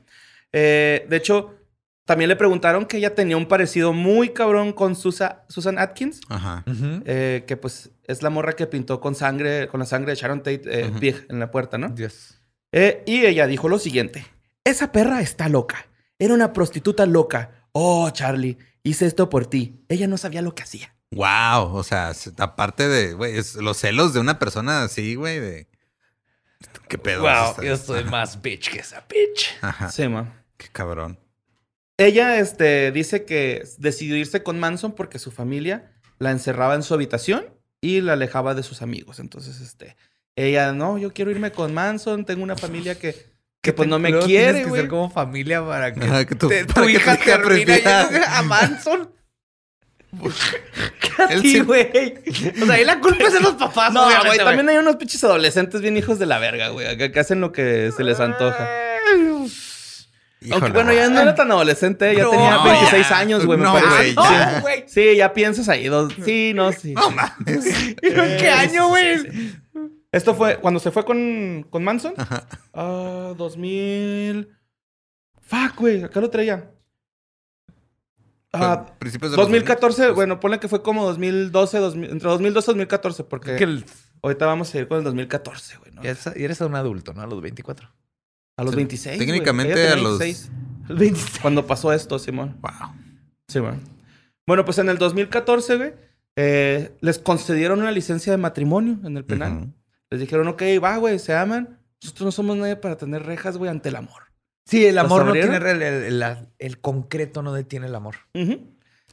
[0.52, 1.56] Eh, de hecho,
[2.06, 6.64] también le preguntaron que ella tenía un parecido muy cabrón con Susa- Susan Atkins, Ajá.
[7.06, 10.40] Eh, que pues es la morra que pintó con sangre, con la sangre de Sharon
[10.40, 10.92] Tate eh.
[11.00, 11.90] Pig en la puerta, ¿no?
[11.90, 12.40] Dios.
[12.72, 14.26] Eh, y ella dijo lo siguiente:
[14.64, 15.88] Esa perra está loca.
[16.20, 17.66] Era una prostituta loca.
[17.72, 18.58] Oh, Charlie,
[18.90, 19.84] hice esto por ti.
[19.90, 20.96] Ella no sabía lo que hacía.
[21.12, 25.68] Wow, o sea, aparte de, güey, es los celos de una persona así, güey, de...
[26.88, 27.22] ¿Qué pedo?
[27.22, 29.58] Wow, yo soy más bitch que esa bitch.
[29.62, 29.90] Ajá.
[29.90, 30.44] Sí, ma.
[30.58, 31.18] Qué cabrón.
[31.98, 36.94] Ella este, dice que decidió irse con Manson porque su familia la encerraba en su
[36.94, 37.46] habitación
[37.82, 39.20] y la alejaba de sus amigos.
[39.20, 39.96] Entonces, este,
[40.36, 42.26] ella, no, yo quiero irme con Manson.
[42.26, 43.16] Tengo una familia que,
[43.62, 44.82] que pues no me quiere, Tienes que güey.
[44.82, 48.26] ser como familia para que, Ajá, que tu- te- para tu que hija prefiera- yendo
[48.28, 49.12] a Manson.
[51.02, 51.92] ¿Qué a Él ti, sí- güey?
[52.62, 55.24] O sea, ahí la culpa es de los papás, No, güey, también hay unos pinches
[55.24, 58.68] adolescentes bien hijos de la verga, güey, que, que hacen lo que se les antoja.
[60.52, 63.18] Aunque bueno, ya no era tan adolescente, ya No, tenía no, 26 ya.
[63.20, 63.60] años, güey.
[63.60, 63.90] me No, parece.
[63.92, 64.16] güey, Sí.
[64.16, 64.52] ya.
[64.56, 64.84] No, güey.
[64.88, 65.88] Sí, ya piensas ahí.
[65.90, 66.14] Dos...
[66.24, 66.94] Sí, no, sí.
[66.94, 67.66] No mames.
[68.02, 69.18] ¿En qué año, güey?
[70.12, 72.14] Esto fue cuando se fue con, con Manson.
[72.18, 72.48] Ajá.
[72.74, 74.50] Ah, 2000.
[75.42, 76.72] Fuck, güey, acá lo traía.
[78.52, 80.16] Ah, principios de los 2014, 2000.
[80.16, 83.86] bueno, ponle que fue como 2012, 2000, entre 2012 y 2014, porque Que el-
[84.24, 86.02] ahorita vamos a ir con el 2014, güey, ¿no?
[86.04, 87.22] y eres un adulto, ¿no?
[87.22, 87.90] A los 24.
[88.58, 89.18] A los Sí, 26.
[89.18, 90.52] güey, técnicamente tenía a los- 26,
[90.86, 91.40] A los 26.
[91.42, 92.58] Cuando pasó esto, Simón.
[92.62, 92.72] Wow.
[93.48, 93.74] Sí, güey.
[94.48, 95.94] Bueno, pues en el 2014, güey,
[96.36, 99.54] eh, les concedieron una licencia de matrimonio en el penal.
[99.58, 99.74] Ujú.
[100.12, 101.80] Les dijeron, ok, va, güey, se aman.
[102.02, 104.24] Nosotros no somos nadie para tener rejas, güey, ante el amor.
[104.66, 105.58] Sí, el ¿Los amor no tiene...
[105.58, 108.16] El, el- el- la- el concreto no detiene el amor.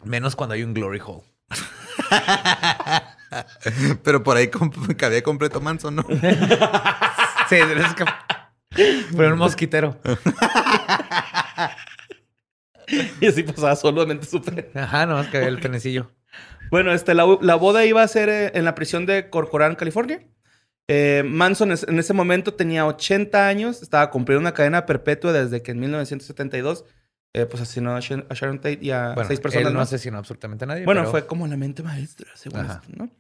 [0.05, 1.23] Menos cuando hay un glory hole.
[4.03, 4.49] Pero por ahí
[4.97, 6.07] cabía completo Manson, ¿no?
[7.49, 8.05] Sí, es que...
[9.17, 9.99] Pero un mosquitero.
[13.21, 14.71] Y así pasaba solamente súper.
[14.75, 16.11] Ajá, no, es que había el penecillo.
[16.71, 20.21] Bueno, este, la, la boda iba a ser eh, en la prisión de Corcoran, California.
[20.89, 25.73] Eh, Manson en ese momento tenía 80 años, estaba cumpliendo una cadena perpetua desde que
[25.73, 26.85] en 1972
[27.35, 29.81] eh, pues asesinó a, Sharon- a Sharon Tate y a Bueno, seis personas él no
[29.81, 29.89] más.
[29.89, 30.85] asesinó absolutamente a nadie.
[30.85, 32.81] Bueno, pero- fue como la mente maestra, según Ajá.
[32.83, 33.11] esto, ¿no?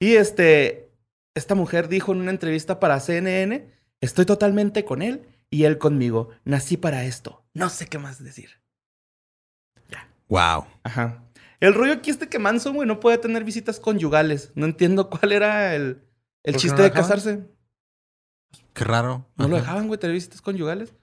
[0.00, 0.90] Y este,
[1.34, 3.68] esta mujer dijo en una entrevista para CNN,
[4.00, 6.30] estoy totalmente con él y él conmigo.
[6.44, 7.44] Nací para esto.
[7.52, 8.50] No sé qué más decir.
[10.28, 10.66] Wow.
[10.82, 11.22] Ajá.
[11.60, 14.50] El rollo aquí es de que Manson, güey, no puede tener visitas conyugales.
[14.54, 16.02] No entiendo cuál era el,
[16.44, 17.02] el ¿Por qué chiste no de dejaban?
[17.08, 17.40] casarse.
[18.74, 19.26] Qué raro.
[19.36, 20.94] No lo dejaban, güey, tener visitas conyugales.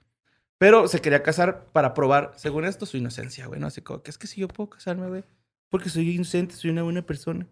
[0.58, 3.58] Pero se quería casar para probar, según esto, su inocencia, güey.
[3.60, 3.66] ¿no?
[3.68, 5.24] Así como que es que si yo puedo casarme, güey,
[5.70, 7.46] porque soy inocente, soy una buena persona.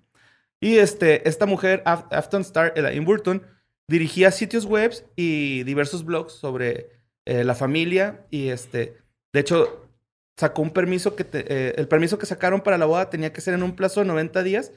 [0.60, 3.42] Y este, esta mujer, Af- Afton Star, Elaine Burton,
[3.86, 6.90] dirigía sitios webs y diversos blogs sobre
[7.24, 8.26] eh, la familia.
[8.30, 8.98] Y este,
[9.32, 9.88] de hecho,
[10.36, 13.40] sacó un permiso que te- eh, el permiso que sacaron para la boda tenía que
[13.40, 14.72] ser en un plazo de 90 días.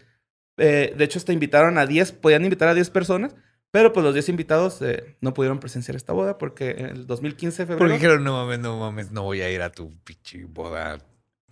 [0.62, 3.36] Eh, de hecho, hasta invitaron a 10, podían invitar a 10 personas.
[3.72, 7.62] Pero pues los 10 invitados eh, no pudieron presenciar esta boda porque en el 2015
[7.64, 7.80] de febrero...
[7.80, 10.98] Porque dijeron, no mames, no mames, no voy a ir a tu pinche boda.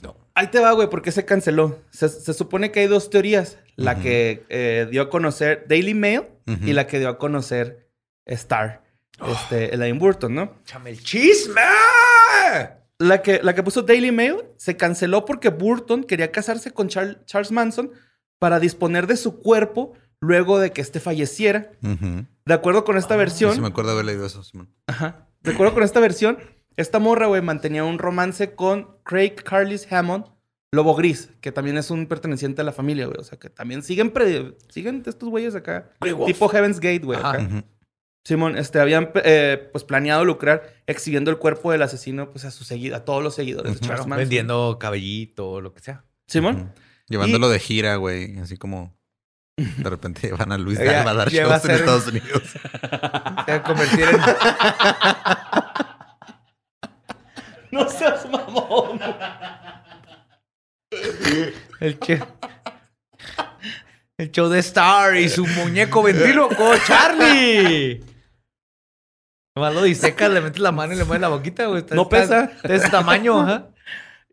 [0.01, 0.17] No.
[0.35, 1.79] Ahí te va, güey, porque se canceló.
[1.91, 3.57] Se, se supone que hay dos teorías.
[3.77, 6.23] La que eh, dio a conocer Daily Mail
[6.65, 7.87] y la que dio a conocer
[8.25, 8.83] Star,
[9.25, 10.55] este, Elaine Burton, ¿no?
[10.65, 11.61] ¡Chame el chisme!
[12.97, 17.23] La que, la que puso Daily Mail se canceló porque Burton quería casarse con Char-
[17.25, 17.91] Charles Manson
[18.39, 21.71] para disponer de su cuerpo luego de que este falleciera.
[22.45, 24.73] De acuerdo con esta Sí, versión, sí me acuerdo haber leído eso, Simón.
[24.87, 25.27] Ajá.
[25.41, 26.37] De acuerdo con esta versión,
[26.75, 30.25] esta morra, güey, mantenía un romance con Craig Carlis Hammond,
[30.71, 33.17] Lobo Gris, que también es un perteneciente a la familia, güey.
[33.19, 35.89] O sea, que también siguen, pre- siguen estos güeyes acá.
[36.25, 37.17] Tipo Heaven's Gate, güey.
[37.19, 37.31] Ajá.
[37.31, 37.63] acá.
[38.25, 42.93] Simón, este, habían eh, pues planeado lucrar exhibiendo el cuerpo del asesino pues a segui-
[42.93, 43.79] a todos los seguidores de.
[43.79, 44.17] Charles Manson.
[44.17, 46.03] Vendiendo cabellito, lo que sea.
[46.27, 46.71] Simón.
[47.09, 48.37] Llevándolo de gira, güey.
[48.39, 48.95] Así como
[49.57, 52.43] de repente van a Luis Dalma a dar a shows en Estados Unidos.
[52.51, 54.19] Se va a convertir en...
[57.71, 58.99] No seas mamón.
[61.79, 62.23] El, che-
[64.17, 68.03] el show de Star y su muñeco ventríloco, Charlie.
[69.55, 71.85] Nomás lo disecas, le metes la mano y le mueves la boquita, güey.
[71.91, 72.43] No está- pesa.
[72.45, 73.69] está De ese tamaño, ajá.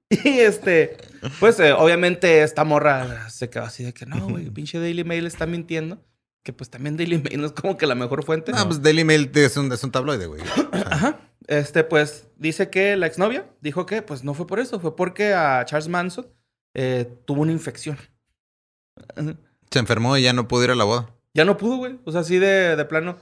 [0.09, 0.97] Y este,
[1.41, 5.27] pues eh, obviamente esta morra se quedó así de que no, güey, pinche Daily Mail
[5.27, 6.05] está mintiendo.
[6.43, 8.53] Que pues también Daily Mail no es como que la mejor fuente.
[8.53, 10.41] No, pues Daily Mail es un, es un tabloide, güey.
[10.73, 11.21] O sea, Ajá.
[11.49, 14.79] Este, pues, dice que la exnovia dijo que, pues, no fue por eso.
[14.81, 16.27] Fue porque a Charles Manson
[16.75, 17.99] eh, tuvo una infección.
[19.71, 21.11] Se enfermó y ya no pudo ir a la boda.
[21.35, 21.99] Ya no pudo, güey.
[22.05, 23.17] O sea, así de, de plano.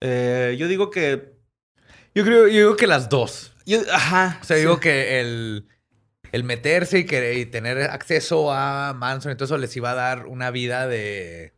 [0.00, 1.34] Eh, yo digo que...
[2.14, 3.52] Yo creo, yo digo que las dos.
[3.66, 4.38] yo- ajá.
[4.40, 4.62] O sea, sí.
[4.62, 5.66] digo que el,
[6.36, 9.94] el meterse y, que, y tener acceso a Manson y todo eso les iba a
[9.94, 11.52] dar una vida de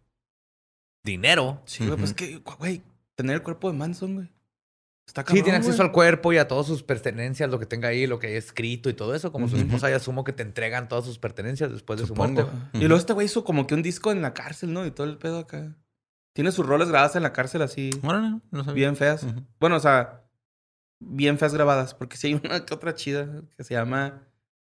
[1.04, 1.62] dinero.
[1.66, 2.82] Sí, güey, pues que, güey,
[3.14, 4.28] tener el cuerpo de Manson, güey.
[5.06, 5.86] Está Sí, cabrón, tiene acceso güey.
[5.88, 8.90] al cuerpo y a todas sus pertenencias, lo que tenga ahí, lo que haya escrito
[8.90, 9.32] y todo eso.
[9.32, 9.64] Como su Ujú.
[9.64, 12.44] esposa, ya asumo que te entregan todas sus pertenencias después de su muerte.
[12.74, 14.84] Y luego este güey hizo como que un disco en la cárcel, ¿no?
[14.84, 15.74] Y todo el pedo acá.
[16.34, 18.74] Tiene sus roles grabadas en la cárcel así, Órale, no, no sabía.
[18.84, 19.26] bien feas.
[19.58, 20.24] Bueno, o sea,
[21.00, 21.94] bien feas grabadas.
[21.94, 24.28] Porque sí hay una que otra chida que se llama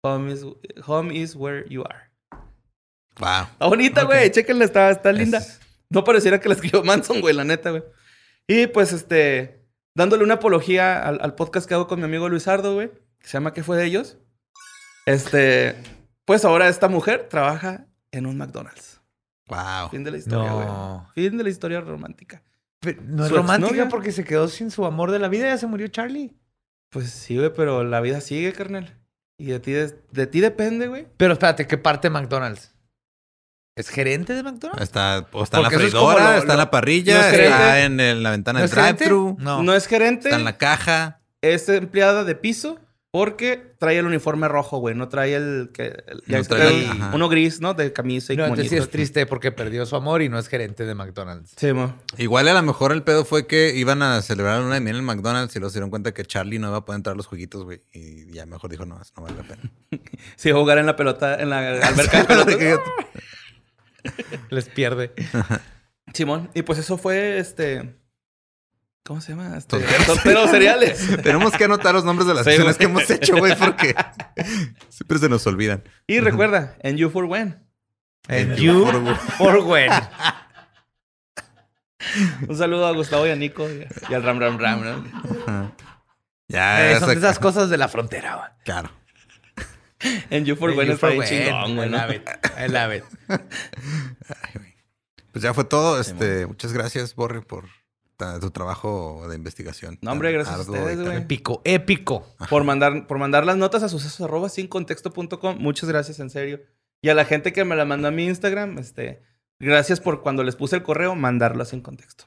[0.03, 0.45] Home is,
[0.87, 2.11] Home is Where You Are.
[3.19, 3.43] Wow.
[3.53, 4.31] Está bonita, güey.
[4.31, 5.39] Chéquenla, está, está linda.
[5.39, 7.83] Es- No pareciera que la escribió Manson, güey, la neta, güey.
[8.47, 9.63] Y pues, este,
[9.95, 13.33] dándole una apología al, al podcast que hago con mi amigo Luisardo, güey, que se
[13.35, 14.17] llama ¿Qué fue de ellos?
[15.07, 15.77] Este,
[16.25, 19.01] pues ahora esta mujer trabaja en un McDonald's.
[19.49, 19.91] Wow.
[19.91, 20.67] Fin de la historia, güey.
[20.67, 21.11] No.
[21.15, 22.43] Fin de la historia romántica.
[22.81, 25.47] Pero no es romántica porque se quedó sin su amor de la vida.
[25.49, 26.33] Ya se murió Charlie.
[26.91, 28.97] Pues sí, güey, pero la vida sigue, carnal.
[29.41, 31.07] Y de ti, de, de ti depende, güey.
[31.17, 32.75] Pero espérate, ¿qué parte de McDonald's?
[33.77, 34.83] ¿Es gerente de McDonald's?
[34.83, 37.53] Está, o está en la es freidora, lo- está en la parrilla, ¿no es gerente?
[37.53, 39.63] está en el- la ventana ¿No del es drive-thru, No.
[39.63, 41.23] No es gerente, está en la caja.
[41.41, 42.79] es empleada de piso
[43.13, 44.95] porque trae el uniforme rojo, güey.
[44.95, 45.87] No trae el que...
[46.07, 47.75] el- No trae el- uno gris, ¿no?
[47.75, 50.47] De camisa y No, entonces sí es triste porque perdió su amor y no es
[50.49, 51.53] gerente de McDonald's.
[51.57, 51.95] Sí, mo.
[52.19, 55.05] Igual a lo mejor el pedo fue que iban a celebrar una de miel en
[55.05, 57.27] McDonald's y luego se dieron cuenta que Charlie no iba a poder entrar a los
[57.27, 57.81] jueguitos, güey.
[57.93, 59.63] Y ya mejor dijo, no, no vale la pena.
[60.37, 62.81] Sí, jugar en la pelota, en la alberca de pelotas.
[64.51, 65.13] Les pierde.
[66.15, 66.51] Simón.
[66.55, 67.95] Y pues eso fue este.
[69.05, 69.57] ¿Cómo se llama?
[69.57, 71.07] Este, torpedos cereales.
[71.23, 73.95] Tenemos que anotar los nombres de las Sí, acciones que hemos hecho, güey, porque
[74.89, 75.83] siempre se nos olvidan.
[76.07, 77.67] Y recuerda, en You for When.
[78.29, 79.91] And You you for- for when.
[82.49, 85.43] Un saludo a Gustavo y a Nico y, al Ram Ram Ram, ¿no?
[85.47, 85.73] Ajá.
[86.49, 88.49] Ya, Eh, son de esas cosas de la frontera, güey.
[88.65, 88.91] Claro.
[90.31, 91.45] En You for And When you está for bien when.
[91.45, 91.89] chingón, güey.
[91.89, 91.99] I ¿no?
[91.99, 92.29] love it.
[92.59, 93.05] I love it.
[93.29, 94.75] Ay, güey.
[95.33, 96.01] Pues ya fue todo.
[96.01, 97.67] Este, muchas gracias, Borre, por
[98.41, 99.99] tu trabajo de investigación.
[100.03, 101.17] No, hombre, gracias a ustedes, güey.
[101.19, 102.27] Épico, épico.
[102.49, 105.57] Por mandar, por mandar las notas a sucesos arroba sin contexto.com.
[105.59, 106.61] Muchas gracias, en serio.
[107.03, 109.23] Y a la gente que me la mandó a mi Instagram, este,
[109.59, 112.25] gracias por cuando les puse el correo, mandarlo en contexto.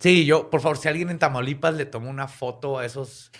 [0.00, 3.30] Sí, yo, por favor, si alguien en Tamaulipas le toma una foto a esos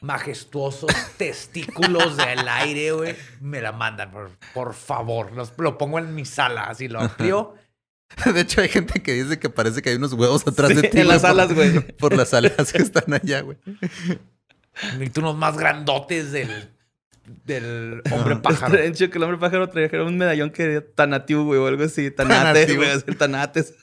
[0.00, 5.32] majestuosos testículos del aire, güey, me la mandan, por, por favor.
[5.32, 7.54] Los- lo pongo en mi sala, así lo amplío.
[8.32, 10.88] De hecho, hay gente que dice que parece que hay unos huevos atrás Sí, de
[10.88, 11.00] ti.
[11.00, 11.80] en las por- alas, güey.
[11.98, 13.58] Por las alas que están allá, güey.
[14.94, 16.70] Necesito unos más grandotes del,
[17.44, 18.66] del hombre pájaro.
[18.74, 21.84] Estaría chido que el hombre pájaro trajera un medallón que era Tanatiu, güey, o algo
[21.84, 22.10] así.
[22.10, 22.76] Tanate, Tanatiu.
[22.76, 23.74] güey, Tanates.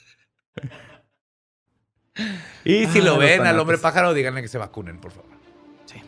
[2.64, 3.62] Y si Ah, lo ven al tanates.
[3.62, 5.30] hombre pájaro, díganle que se vacunen, por favor.
[5.86, 6.02] Sí.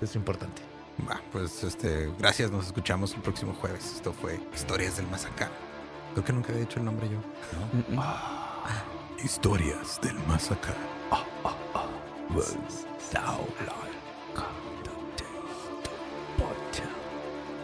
[0.00, 0.62] Es importante.
[1.08, 3.84] Va, pues este, gracias, nos escuchamos el próximo jueves.
[3.96, 5.50] Esto fue Historias del Más Acá.
[6.16, 7.18] Creo que nunca había dicho el nombre yo.
[9.22, 10.72] Historias del Más Acá.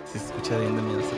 [0.05, 1.01] Se escucha bien de miedo.
[1.01, 1.17] esa-